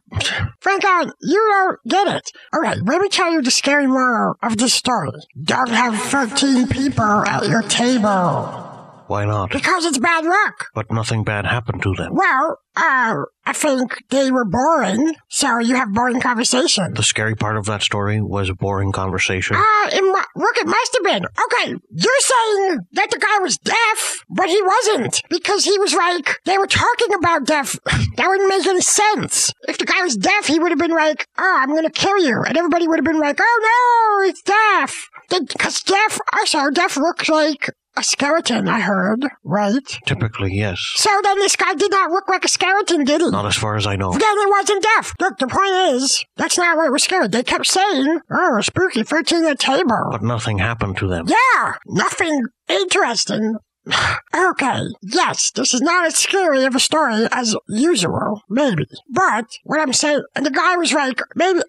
[0.60, 2.30] Franklin, uh, you don't get it.
[2.56, 5.10] Okay, let me tell you the scary moral of this story.
[5.42, 8.67] Don't have thirteen people at your table.
[9.08, 9.50] Why not?
[9.50, 10.66] Because it's bad luck.
[10.74, 12.14] But nothing bad happened to them.
[12.14, 13.14] Well, uh,
[13.46, 16.92] I think they were boring, so you have boring conversation.
[16.94, 19.56] The scary part of that story was a boring conversation.
[19.56, 21.24] Uh, it mu- look, it must have been.
[21.24, 25.22] Okay, you're saying that the guy was deaf, but he wasn't.
[25.30, 27.78] Because he was like, they were talking about deaf.
[28.16, 29.52] that wouldn't make any sense.
[29.66, 32.42] If the guy was deaf, he would have been like, oh, I'm gonna kill you.
[32.46, 35.08] And everybody would have been like, oh no, it's deaf.
[35.30, 39.98] Because deaf, also, deaf looks like a skeleton, I heard, right?
[40.06, 40.80] Typically, yes.
[40.94, 43.30] So then this guy did not look like a skeleton, did he?
[43.30, 44.12] Not as far as I know.
[44.12, 45.14] Then he wasn't deaf.
[45.20, 47.32] Look, the point is, that's not what was scared.
[47.32, 50.08] They kept saying, oh, spooky 13 at the table.
[50.10, 51.26] But nothing happened to them.
[51.28, 53.56] Yeah, nothing interesting.
[54.36, 58.86] okay, yes, this is not as scary of a story as usual, maybe.
[59.10, 61.60] But what I'm saying, and the guy was like, maybe.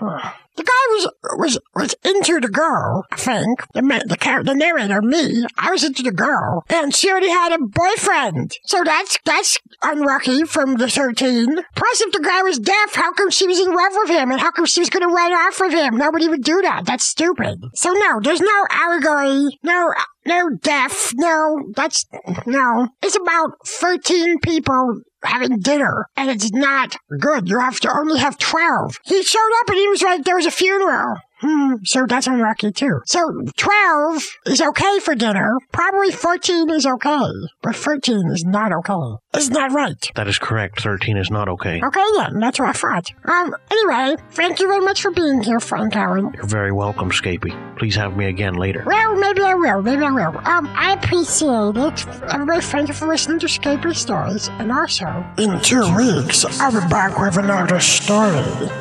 [0.00, 3.04] Uh, the guy was was was into the girl.
[3.12, 7.10] I think the the char- the narrator, me, I was into the girl, and she
[7.10, 8.52] already had a boyfriend.
[8.64, 11.62] So that's that's unlucky from the thirteen.
[11.74, 14.40] Plus, if the guy was deaf, how come she was in love with him, and
[14.40, 15.96] how come she was going to run off with him?
[15.96, 16.86] Nobody would do that.
[16.86, 17.58] That's stupid.
[17.74, 19.58] So no, there's no allegory.
[19.62, 19.92] No.
[20.26, 22.04] No deaf, no, that's,
[22.46, 22.88] no.
[23.00, 27.48] It's about 13 people having dinner, and it's not good.
[27.48, 28.98] You have to only have 12.
[29.04, 31.16] He showed up and he was like, there was a funeral.
[31.40, 33.00] Hmm, so that's unlucky too.
[33.04, 33.20] So
[33.56, 35.52] 12 is okay for dinner.
[35.70, 37.28] Probably 14 is okay,
[37.62, 39.18] but 13 is not okay.
[39.36, 40.10] Isn't that right?
[40.14, 40.80] That is correct.
[40.80, 41.82] 13 is not okay.
[41.84, 43.10] Okay then, that's what I thought.
[43.26, 46.30] Um, anyway, thank you very much for being here, Frank Allen.
[46.34, 47.52] You're very welcome, Scapy.
[47.78, 48.82] Please have me again later.
[48.86, 50.38] Well, maybe I will, maybe I will.
[50.46, 52.06] Um, I appreciate it.
[52.32, 55.04] Everybody, thank you for listening to Scapy Stories, and also,
[55.36, 58.32] in two weeks, I'll be back with another story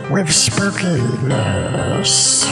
[0.10, 2.45] with spookiness.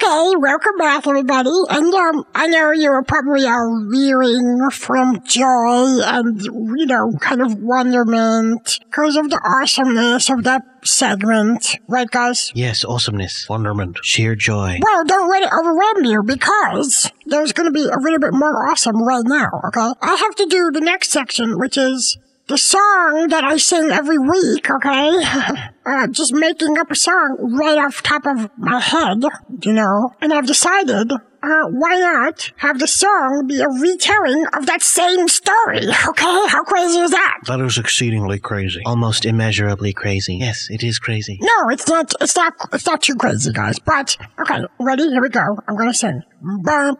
[0.00, 1.50] Okay, welcome back, everybody.
[1.70, 7.42] And um, I know you were probably all reeling from joy and, you know, kind
[7.42, 12.52] of wonderment because of the awesomeness of that segment, right, guys?
[12.54, 14.78] Yes, awesomeness, wonderment, sheer joy.
[14.80, 18.70] Well, don't let it overwhelm you because there's going to be a little bit more
[18.70, 19.92] awesome right now, okay?
[20.00, 22.18] I have to do the next section, which is
[22.48, 25.22] the song that I sing every week, okay?
[25.86, 29.22] uh, just making up a song right off top of my head,
[29.62, 30.14] you know?
[30.20, 35.28] And I've decided, uh, why not have the song be a retelling of that same
[35.28, 36.46] story, okay?
[36.48, 37.40] How crazy is that?
[37.46, 38.80] That is exceedingly crazy.
[38.86, 40.36] Almost immeasurably crazy.
[40.36, 41.38] Yes, it is crazy.
[41.42, 43.78] No, it's not, it's not, it's not too crazy, guys.
[43.78, 45.08] But, okay, ready?
[45.10, 45.58] Here we go.
[45.68, 46.22] I'm gonna sing.
[46.62, 46.98] Bump,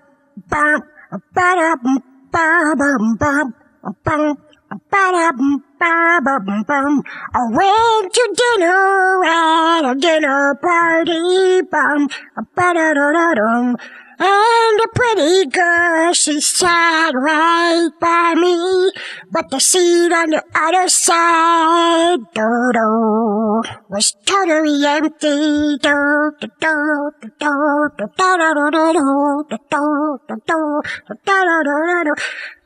[0.48, 0.84] bump,
[1.32, 3.56] ba-da-bum, ba-bum, bump,
[4.04, 4.40] bump.
[4.68, 7.02] Ba-da-bum-ba-bum-bum.
[7.34, 11.62] I went to dinner at a dinner party.
[11.62, 12.08] Bum,
[12.54, 13.78] ba-da-da-da-dum.
[14.20, 18.90] And a pretty girl, she sat right by me,
[19.30, 30.82] but the seat on the other side, do-do, was totally empty, do-do-do, do-do, do-do-do-do-do, do-do-do-do,
[31.08, 32.14] do-do-do-do-do.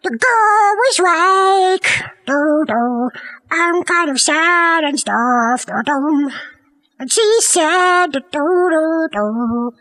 [0.03, 1.87] The girl was like,
[2.25, 3.11] do-do,
[3.51, 6.31] I'm kind of sad and stuff, do-do.
[6.99, 9.73] And she said, do-do-do-do,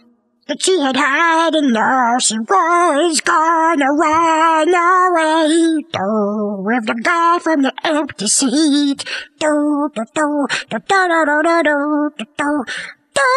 [0.51, 2.21] that she had had enough.
[2.21, 5.79] She was gonna run away.
[5.95, 9.05] Do with the guy from the empty seat.
[9.39, 12.65] Do do do do do do do do do do do.
[13.13, 13.27] Do,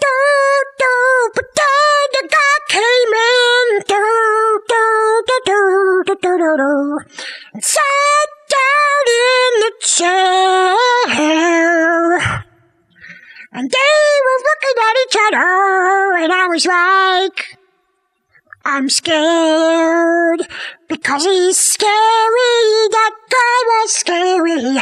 [0.00, 0.14] do,
[0.78, 0.94] do,
[1.34, 4.02] but then the guy came in, do,
[4.68, 4.82] do,
[5.26, 5.58] do, do,
[6.06, 6.72] do, do, do, do,
[7.52, 9.72] and sat down in the
[11.18, 11.58] chair.
[13.50, 17.58] And they were looking at each other, and I was like,
[18.64, 20.46] I'm scared
[20.88, 21.88] because he's scary.
[22.92, 24.76] That guy was scary.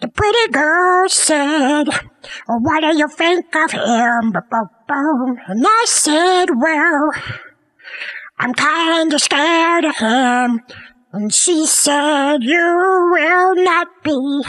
[0.00, 1.88] The pretty girl said,
[2.46, 4.32] "What do you think of him?"
[5.48, 7.10] And I said, "Well,
[8.38, 10.62] I'm kinda scared of him."
[11.12, 14.42] And she said, You will not be.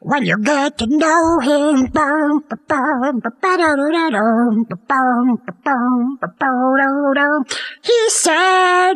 [0.00, 1.86] When you get to know him,
[7.82, 8.94] he said,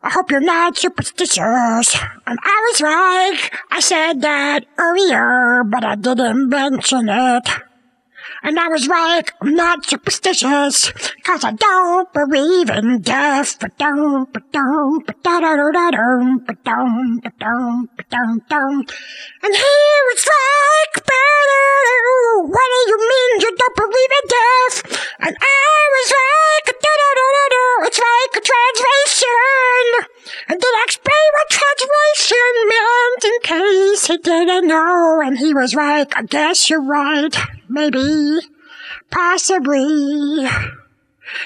[0.00, 1.96] I hope you're not superstitious.
[2.26, 7.67] And I was like, I said that earlier, but I didn't mention it.
[8.42, 10.92] And I was like, I'm not superstitious,
[11.24, 13.62] cause I don't believe in death.
[13.62, 13.72] And
[19.54, 19.76] he
[20.08, 24.74] was like, "Ba-da-da, what do you mean you don't believe in death?
[25.20, 26.48] And I was like,
[27.84, 29.28] it's like a translation.
[30.48, 35.20] And then I explained what translation meant in case he didn't know.
[35.24, 37.34] And he was like, I guess you're right.
[37.68, 38.40] Maybe.
[39.10, 40.48] Possibly.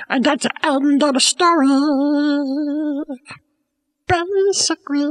[0.09, 1.69] And that's the end of the story.
[4.07, 5.05] Basically.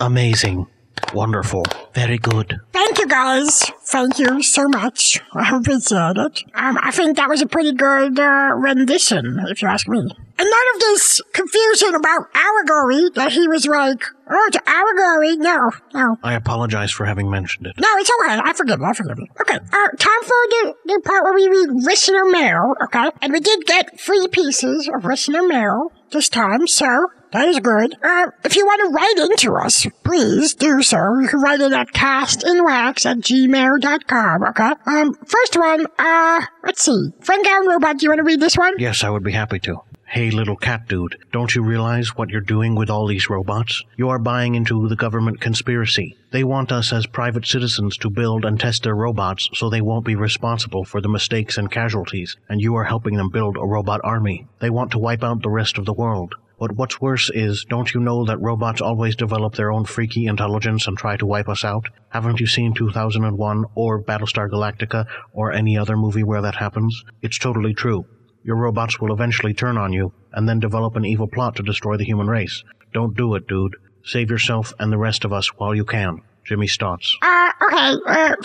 [0.00, 0.66] Amazing.
[1.14, 1.64] Wonderful.
[1.94, 2.58] Very good.
[2.72, 3.70] Thank you guys.
[3.84, 5.20] Thank you so much.
[5.32, 6.42] I appreciate it.
[6.54, 9.98] Um, I think that was a pretty good uh, rendition, if you ask me.
[9.98, 15.36] And none of this confusion about allegory that he was like, oh, it's allegory.
[15.36, 16.16] No, no.
[16.22, 17.74] I apologize for having mentioned it.
[17.78, 18.40] No, it's okay.
[18.44, 18.84] I forgive you.
[18.84, 19.26] I forgive you.
[19.40, 23.10] Okay, uh, time for the, the part where we read listener mail, okay?
[23.22, 27.94] And we did get three pieces of listener mail this time, so that is good.
[28.02, 31.18] Uh, if you want to write into us, please do so.
[31.20, 34.72] You can write it at castinwax at gmail.com, okay?
[34.86, 37.12] Um, first one, uh, let's see.
[37.20, 38.74] Frank Allen Robot, do you want to read this one?
[38.78, 39.80] Yes, I would be happy to.
[40.08, 43.82] Hey, little cat dude, don't you realize what you're doing with all these robots?
[43.96, 46.16] You are buying into the government conspiracy.
[46.30, 50.06] They want us as private citizens to build and test their robots so they won't
[50.06, 54.00] be responsible for the mistakes and casualties, and you are helping them build a robot
[54.04, 54.46] army.
[54.60, 56.36] They want to wipe out the rest of the world.
[56.58, 60.86] But what's worse is, don't you know that robots always develop their own freaky intelligence
[60.86, 61.86] and try to wipe us out?
[62.08, 67.04] Haven't you seen 2001 or Battlestar Galactica or any other movie where that happens?
[67.20, 68.06] It's totally true.
[68.42, 71.98] Your robots will eventually turn on you and then develop an evil plot to destroy
[71.98, 72.64] the human race.
[72.94, 73.76] Don't do it, dude.
[74.04, 76.22] Save yourself and the rest of us while you can.
[76.46, 77.16] Jimmy Stotts.
[77.22, 78.36] Uh, okay, uh,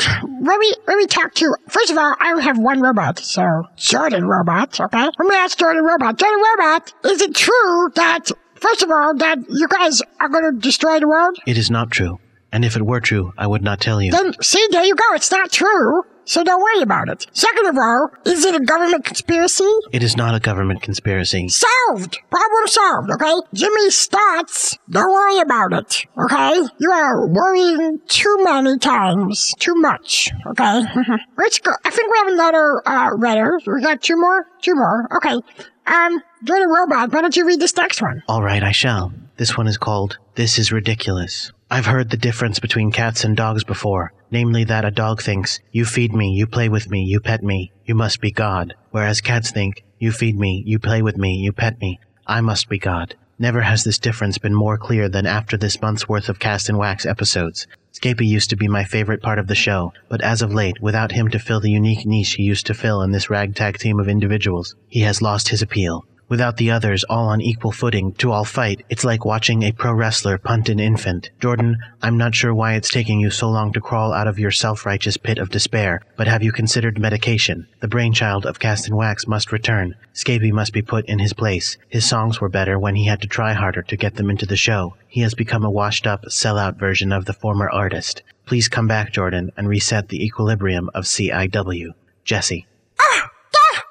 [0.41, 3.63] let me, let me talk to, first of all, I only have one robot, so,
[3.77, 5.05] Jordan Robot, okay?
[5.05, 9.37] Let me ask Jordan Robot, Jordan Robot, is it true that, first of all, that
[9.49, 11.37] you guys are gonna destroy the world?
[11.45, 12.19] It is not true.
[12.51, 14.11] And if it were true, I would not tell you.
[14.11, 17.27] Then, see, there you go, it's not true, so don't worry about it.
[17.33, 19.69] Second of all, is it a government conspiracy?
[19.91, 21.47] It is not a government conspiracy.
[21.49, 22.19] Solved!
[22.29, 23.33] Problem solved, okay?
[23.53, 26.61] Jimmy Stotts, don't worry about it, okay?
[26.79, 29.53] You are worrying too many times.
[29.59, 30.83] Too much, okay?
[31.37, 31.71] Let's go.
[31.83, 33.59] I think we have another, uh, letter.
[33.65, 34.45] We got two more?
[34.61, 35.07] Two more.
[35.17, 35.39] Okay.
[35.87, 38.23] Um, Jordan Robot, why don't you read this next one?
[38.27, 39.13] All right, I shall.
[39.37, 41.51] This one is called This is Ridiculous.
[41.69, 45.85] I've heard the difference between cats and dogs before, namely that a dog thinks, you
[45.85, 49.51] feed me, you play with me, you pet me, you must be God, whereas cats
[49.51, 53.15] think, you feed me, you play with me, you pet me, I must be God.
[53.37, 56.77] Never has this difference been more clear than after this month's worth of Cast in
[56.77, 57.67] Wax episodes.
[57.91, 61.11] Scapy used to be my favorite part of the show, but as of late, without
[61.11, 64.07] him to fill the unique niche he used to fill in this ragtag team of
[64.07, 66.05] individuals, he has lost his appeal.
[66.31, 69.91] Without the others all on equal footing to all fight, it's like watching a pro
[69.91, 71.29] wrestler punt an infant.
[71.41, 74.49] Jordan, I'm not sure why it's taking you so long to crawl out of your
[74.49, 77.67] self-righteous pit of despair, but have you considered medication?
[77.81, 79.97] The brainchild of Cast in Wax must return.
[80.13, 81.75] Scapy must be put in his place.
[81.89, 84.55] His songs were better when he had to try harder to get them into the
[84.55, 84.95] show.
[85.09, 88.23] He has become a washed-up, sellout version of the former artist.
[88.45, 91.87] Please come back, Jordan, and reset the equilibrium of CIW.
[92.23, 92.67] Jesse.
[93.01, 93.29] Ah!
[93.53, 93.83] Ah!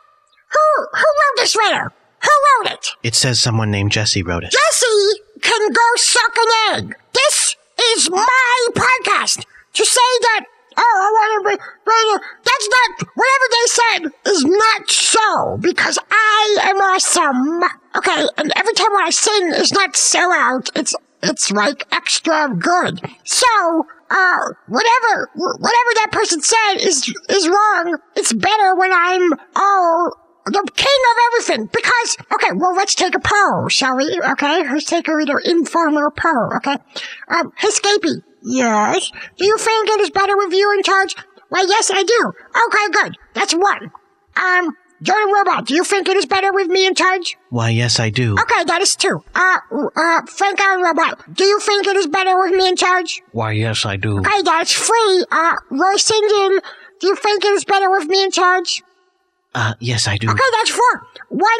[0.52, 1.92] Who, who wrote this letter?
[2.22, 2.88] Who wrote it?
[3.02, 4.52] It says someone named Jesse wrote it.
[4.52, 6.96] Jesse can go suck an egg.
[7.12, 7.56] This
[7.94, 9.44] is my podcast.
[9.74, 10.44] To say that,
[10.76, 11.62] oh, I want to be,
[12.44, 17.62] that's not, whatever they said is not so, because I am awesome.
[17.96, 22.54] Okay, and every time when I sing is not so out, it's, it's like extra
[22.58, 23.00] good.
[23.24, 27.98] So, uh, whatever, whatever that person said is, is wrong.
[28.16, 30.12] It's better when I'm all
[30.52, 31.66] the king of everything.
[31.72, 34.20] Because, okay, well, let's take a poll, shall we?
[34.32, 36.76] Okay, let's take a little informal poll, okay?
[37.28, 38.22] Um, hey, Scapy.
[38.42, 39.10] Yes?
[39.36, 41.14] Do you think it is better with you in charge?
[41.50, 42.32] Well, yes, I do.
[42.66, 43.16] Okay, good.
[43.34, 43.90] That's one.
[44.36, 47.38] Um, Jordan Robot, do you think it is better with me in charge?
[47.48, 48.34] Why, yes, I do.
[48.34, 49.24] Okay, that is two.
[49.34, 49.56] Uh,
[49.96, 53.22] uh, Frank Allen Robot, do you think it is better with me in charge?
[53.32, 54.18] Why, yes, I do.
[54.18, 55.24] Okay, that's three.
[55.30, 56.62] Uh, Roy St.
[57.00, 58.82] Do you think it is better with me in charge?
[59.54, 60.28] Uh, yes, I do.
[60.30, 60.70] Okay, that's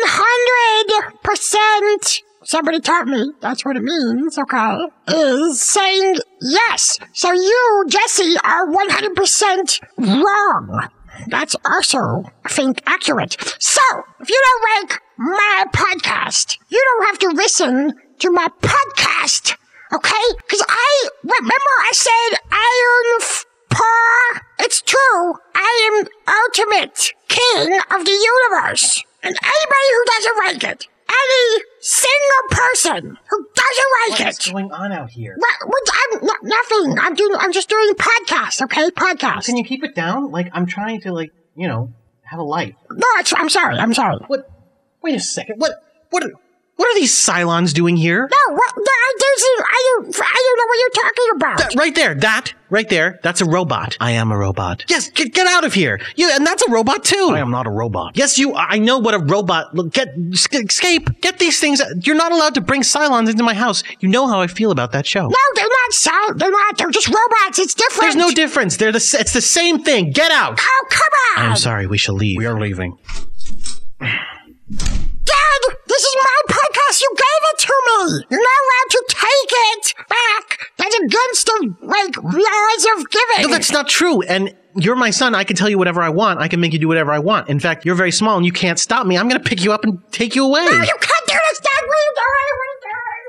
[0.07, 2.23] hundred percent.
[2.43, 4.39] Somebody taught me that's what it means.
[4.39, 4.79] Okay,
[5.09, 6.99] is saying yes.
[7.13, 10.89] So you, Jesse, are one hundred percent wrong.
[11.29, 13.37] That's also, I think, accurate.
[13.59, 13.83] So,
[14.21, 19.55] if you don't like my podcast, you don't have to listen to my podcast.
[19.93, 20.35] Okay?
[20.39, 23.19] Because I remember I said Iron.
[23.21, 25.35] F- Pa, it's true.
[25.55, 29.03] I am ultimate king of the universe.
[29.23, 34.27] And anybody who doesn't like it, any single person who doesn't like What's it.
[34.27, 35.35] What's going on out here?
[35.37, 36.99] What, what, I'm no, nothing.
[36.99, 37.37] I'm doing.
[37.39, 38.63] I'm just doing podcast.
[38.63, 39.47] Okay, podcast.
[39.47, 40.31] Can you keep it down?
[40.31, 41.93] Like I'm trying to like you know
[42.23, 42.75] have a life.
[42.91, 43.07] No,
[43.37, 43.77] I'm sorry.
[43.79, 44.19] I'm sorry.
[44.27, 44.49] What?
[45.03, 45.57] Wait a second.
[45.59, 45.73] What?
[46.11, 46.25] What?
[46.25, 46.33] Are,
[46.81, 48.27] what are these Cylons doing here?
[48.33, 48.75] No, what?
[48.75, 50.17] No, I, there's, I don't.
[50.19, 51.59] I don't know what you're talking about.
[51.59, 52.15] That- right there.
[52.15, 53.21] That right there.
[53.23, 53.99] That's a robot.
[54.01, 54.85] I am a robot.
[54.89, 55.11] Yes.
[55.11, 56.01] Get, get out of here.
[56.17, 57.33] You and that's a robot too.
[57.35, 58.17] I am not a robot.
[58.17, 58.55] Yes, you.
[58.55, 59.75] I know what a robot.
[59.75, 61.21] Look, get escape.
[61.21, 61.83] Get these things.
[62.03, 63.83] You're not allowed to bring Cylons into my house.
[63.99, 65.27] You know how I feel about that show.
[65.27, 65.93] No, they're not.
[65.93, 66.79] So, they're not.
[66.79, 67.59] They're just robots.
[67.59, 68.01] It's different.
[68.01, 68.79] There's no difference.
[68.79, 69.17] They're the.
[69.21, 70.13] It's the same thing.
[70.13, 70.59] Get out.
[70.59, 71.47] Oh, come on.
[71.47, 71.87] I am sorry.
[71.87, 72.39] We shall leave.
[72.39, 72.97] We are leaving.
[75.31, 77.01] Dad, this is my podcast.
[77.01, 78.25] You gave it to me.
[78.31, 80.71] You're not allowed to take it back.
[80.77, 83.43] That's against the like laws of giving.
[83.43, 84.23] No, that's not true.
[84.23, 85.35] And you're my son.
[85.35, 86.41] I can tell you whatever I want.
[86.41, 87.49] I can make you do whatever I want.
[87.49, 89.17] In fact, you're very small and you can't stop me.
[89.17, 90.65] I'm going to pick you up and take you away.
[90.65, 91.85] No, you can't do this, Dad.
[91.87, 92.57] What are you doing?
[92.57, 93.21] What are?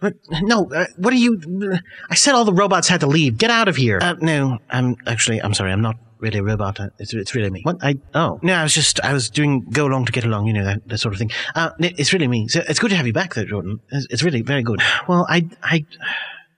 [0.00, 1.38] But no, uh, what are you?
[2.08, 3.36] I said all the robots had to leave.
[3.36, 3.98] Get out of here.
[4.00, 5.42] Uh, no, I'm actually.
[5.42, 5.72] I'm sorry.
[5.72, 6.78] I'm not really a robot.
[6.80, 7.62] Uh, It's it's really me.
[7.62, 7.78] What?
[7.82, 8.54] I oh no.
[8.54, 10.46] I was just I was doing go along to get along.
[10.46, 11.30] You know that, that sort of thing.
[11.54, 12.48] Uh, it's really me.
[12.48, 13.80] So it's good to have you back, though, Jordan.
[13.90, 14.80] It's, it's really very good.
[15.08, 15.84] Well, I I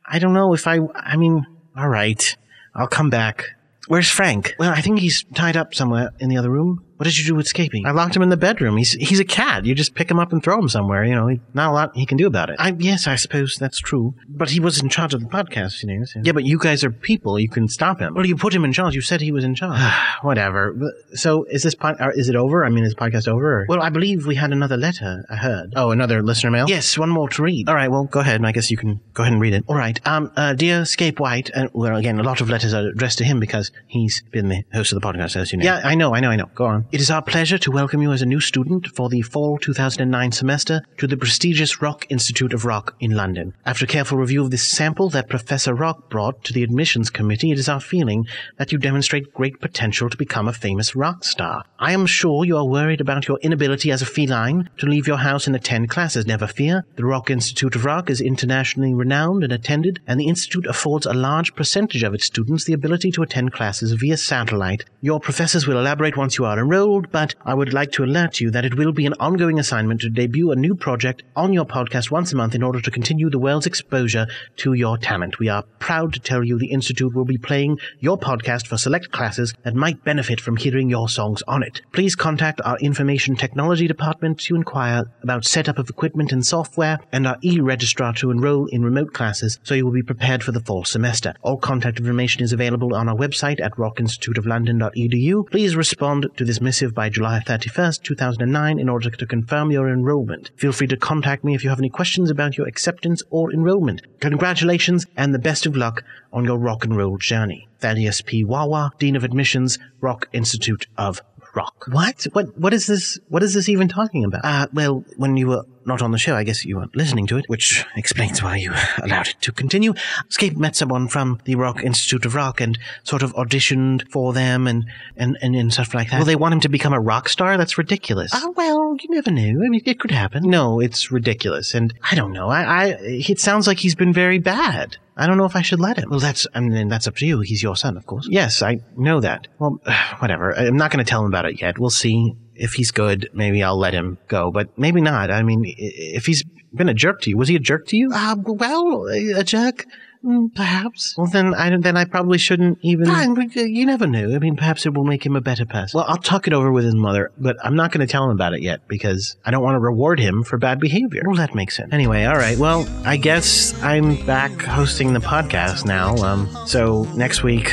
[0.06, 0.78] I don't know if I.
[0.94, 2.36] I mean, all right.
[2.74, 3.44] I'll come back.
[3.89, 4.55] Where's Frank?
[4.59, 6.84] Well, I think he's tied up somewhere in the other room.
[7.03, 7.85] What did you do with escaping?
[7.85, 8.77] I locked him in the bedroom.
[8.77, 9.65] He's he's a cat.
[9.65, 11.05] You just pick him up and throw him somewhere.
[11.05, 12.55] You know, he- not a lot he can do about it.
[12.61, 14.15] I yes, I suppose that's true.
[14.29, 16.05] But he was in charge of the podcast, you know.
[16.05, 17.41] so- Yeah, but you guys are people.
[17.41, 18.15] You can stop him.
[18.15, 18.95] Well, you put him in charge.
[18.95, 19.81] You said he was in charge.
[20.23, 20.77] Whatever.
[21.15, 22.65] So is this pod, is it over?
[22.65, 23.62] I mean, is podcast over?
[23.62, 23.66] Or?
[23.69, 25.24] Well, I believe we had another letter.
[25.29, 25.73] I heard.
[25.74, 26.66] Oh, another listener mail.
[26.69, 27.69] Yes, one more to read.
[27.69, 27.91] All right.
[27.91, 28.45] Well, go ahead.
[28.45, 29.65] I guess you can go ahead and read it.
[29.66, 29.99] All right.
[30.07, 31.51] Um, uh, dear Scape White.
[31.53, 34.62] Uh, well, again, a lot of letters are addressed to him because he's been the
[34.73, 35.65] host of the podcast, as you know.
[35.65, 36.15] Yeah, I know.
[36.15, 36.31] I know.
[36.31, 36.49] I know.
[36.55, 36.87] Go on.
[36.93, 40.31] It is our pleasure to welcome you as a new student for the fall 2009
[40.31, 43.55] semester to the prestigious Rock Institute of Rock in London.
[43.64, 47.59] After careful review of this sample that Professor Rock brought to the admissions committee, it
[47.59, 48.27] is our feeling
[48.59, 51.64] that you demonstrate great potential to become a famous rock star.
[51.78, 55.16] I am sure you are worried about your inability as a feline to leave your
[55.16, 56.27] house and attend classes.
[56.27, 56.85] Never fear.
[56.97, 61.14] The Rock Institute of Rock is internationally renowned and attended, and the Institute affords a
[61.14, 64.85] large percentage of its students the ability to attend classes via satellite.
[65.01, 68.51] Your professors will elaborate once you are enrolled, but I would like to alert you
[68.51, 72.11] that it will be an ongoing assignment to debut a new project on your podcast
[72.11, 74.27] once a month in order to continue the world's exposure
[74.57, 75.39] to your talent.
[75.39, 79.13] We are proud to tell you the Institute will be playing your podcast for select
[79.13, 81.83] classes that might benefit from hearing your songs on it.
[81.93, 87.27] Please contact our Information Technology Department to inquire about setup of equipment and software and
[87.27, 90.85] our e-registrar to enroll in remote classes so you will be prepared for the fall
[90.85, 91.35] semester.
[91.43, 95.51] All contact information is available on our website at rockinstituteoflondon.edu.
[95.51, 100.51] Please respond to this missive by July 31st, 2009 in order to confirm your enrollment.
[100.56, 104.02] Feel free to contact me if you have any questions about your acceptance or enrollment.
[104.20, 107.68] Congratulations and the best of luck on your rock and roll journey.
[107.80, 108.44] Thaddeus P.
[108.44, 111.20] Wawa, Dean of Admissions, Rock Institute of
[111.55, 111.84] Rock.
[111.90, 112.26] What?
[112.32, 112.56] What?
[112.59, 113.18] What is this?
[113.28, 114.44] What is this even talking about?
[114.44, 117.37] Uh, well, when you were not on the show, I guess you weren't listening to
[117.37, 118.73] it, which explains why you
[119.03, 119.95] allowed it to continue.
[120.29, 124.67] Scape met someone from the Rock Institute of Rock and sort of auditioned for them
[124.67, 124.85] and,
[125.17, 126.17] and, and, and stuff like that.
[126.19, 127.57] Well, they want him to become a rock star?
[127.57, 128.33] That's ridiculous.
[128.35, 129.43] Oh, well, you never know.
[129.43, 130.49] I mean, it could happen.
[130.49, 131.75] No, it's ridiculous.
[131.75, 132.49] And I don't know.
[132.49, 134.97] I, I, it sounds like he's been very bad.
[135.17, 136.09] I don't know if I should let him.
[136.11, 137.41] Well, that's, I mean, that's up to you.
[137.41, 138.27] He's your son, of course.
[138.31, 139.47] Yes, I know that.
[139.59, 139.81] Well,
[140.19, 140.53] whatever.
[140.57, 141.79] I'm not going to tell him about it yet.
[141.79, 142.35] We'll see.
[142.62, 145.30] If he's good, maybe I'll let him go, but maybe not.
[145.30, 148.10] I mean, if he's been a jerk to you, was he a jerk to you?
[148.14, 149.84] Uh, well, a jerk.
[150.24, 151.16] Mm, Perhaps.
[151.18, 153.06] Well, then I then I probably shouldn't even.
[153.06, 154.36] Fine, uh, you never knew.
[154.36, 155.98] I mean, perhaps it will make him a better person.
[155.98, 158.30] Well, I'll talk it over with his mother, but I'm not going to tell him
[158.30, 161.22] about it yet because I don't want to reward him for bad behavior.
[161.26, 161.93] Well, that makes sense.
[161.93, 162.56] Anyway, all right.
[162.56, 166.14] Well, I guess I'm back hosting the podcast now.
[166.18, 167.72] Um, so next week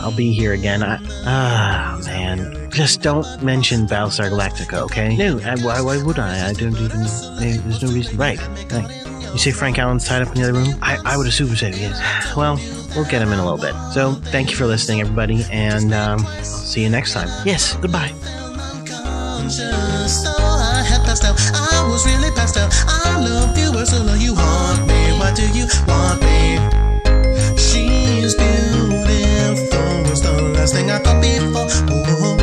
[0.00, 0.82] I'll be here again.
[0.82, 5.14] I, ah, man, just don't mention Battlestar Galactica, okay?
[5.14, 6.48] No, I, why, why would I?
[6.48, 7.02] I don't even.
[7.38, 8.16] There's no reason.
[8.16, 8.40] Right.
[8.72, 8.90] Right.
[9.32, 10.74] You say Frank Allen's tied up in the other room?
[10.82, 12.34] I, I would assume so, yes.
[12.34, 12.56] Well,
[12.96, 13.74] we'll get him in a little bit.
[13.92, 17.28] So, thank you for listening, everybody, and um, I'll see you next time.
[17.44, 18.12] Yes, goodbye.
[19.50, 21.38] So I had passed out.
[21.54, 22.72] I was really passed out.
[22.86, 24.16] I love you, Ursula.
[24.16, 25.18] You haunt me.
[25.18, 26.79] Why do you want me?
[31.20, 31.68] before.
[31.88, 32.36] Oh,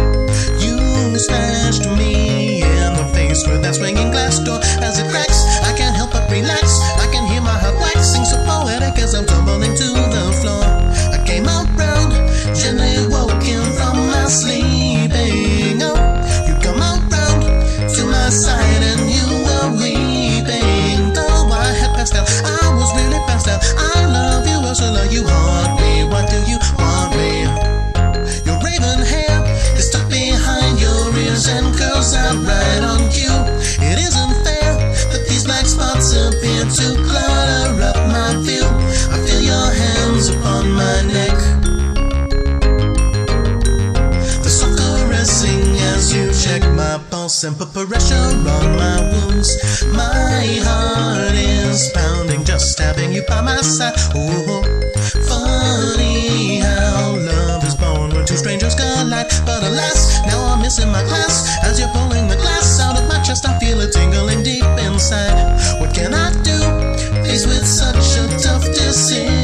[0.61, 4.59] you smashed me in the face with that swinging glass door.
[4.81, 6.79] As it cracks, I can't help but relax.
[6.97, 9.96] I can hear my heart waxing so poetic as I'm tumbling to
[47.45, 49.85] put pressure on my wounds.
[49.93, 53.93] My heart is pounding just having you by my side.
[54.15, 54.63] Ooh,
[55.29, 59.29] funny how love is born when two strangers collide.
[59.45, 63.21] But alas, now I'm missing my class as you're pulling the glass out of my
[63.21, 63.45] chest.
[63.45, 65.37] I feel it tingling deep inside.
[65.79, 66.57] What can I do?
[67.21, 69.36] Faced with such a tough decision.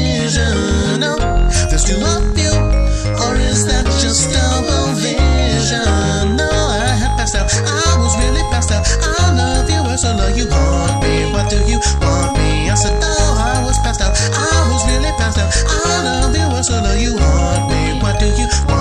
[9.94, 11.30] first I know you want me.
[11.32, 12.68] What do you want me?
[12.68, 14.14] I said, oh, I was passed out.
[14.34, 15.50] I was really passed out.
[15.68, 18.02] I love you, I know oh, you want me.
[18.02, 18.73] What do you want?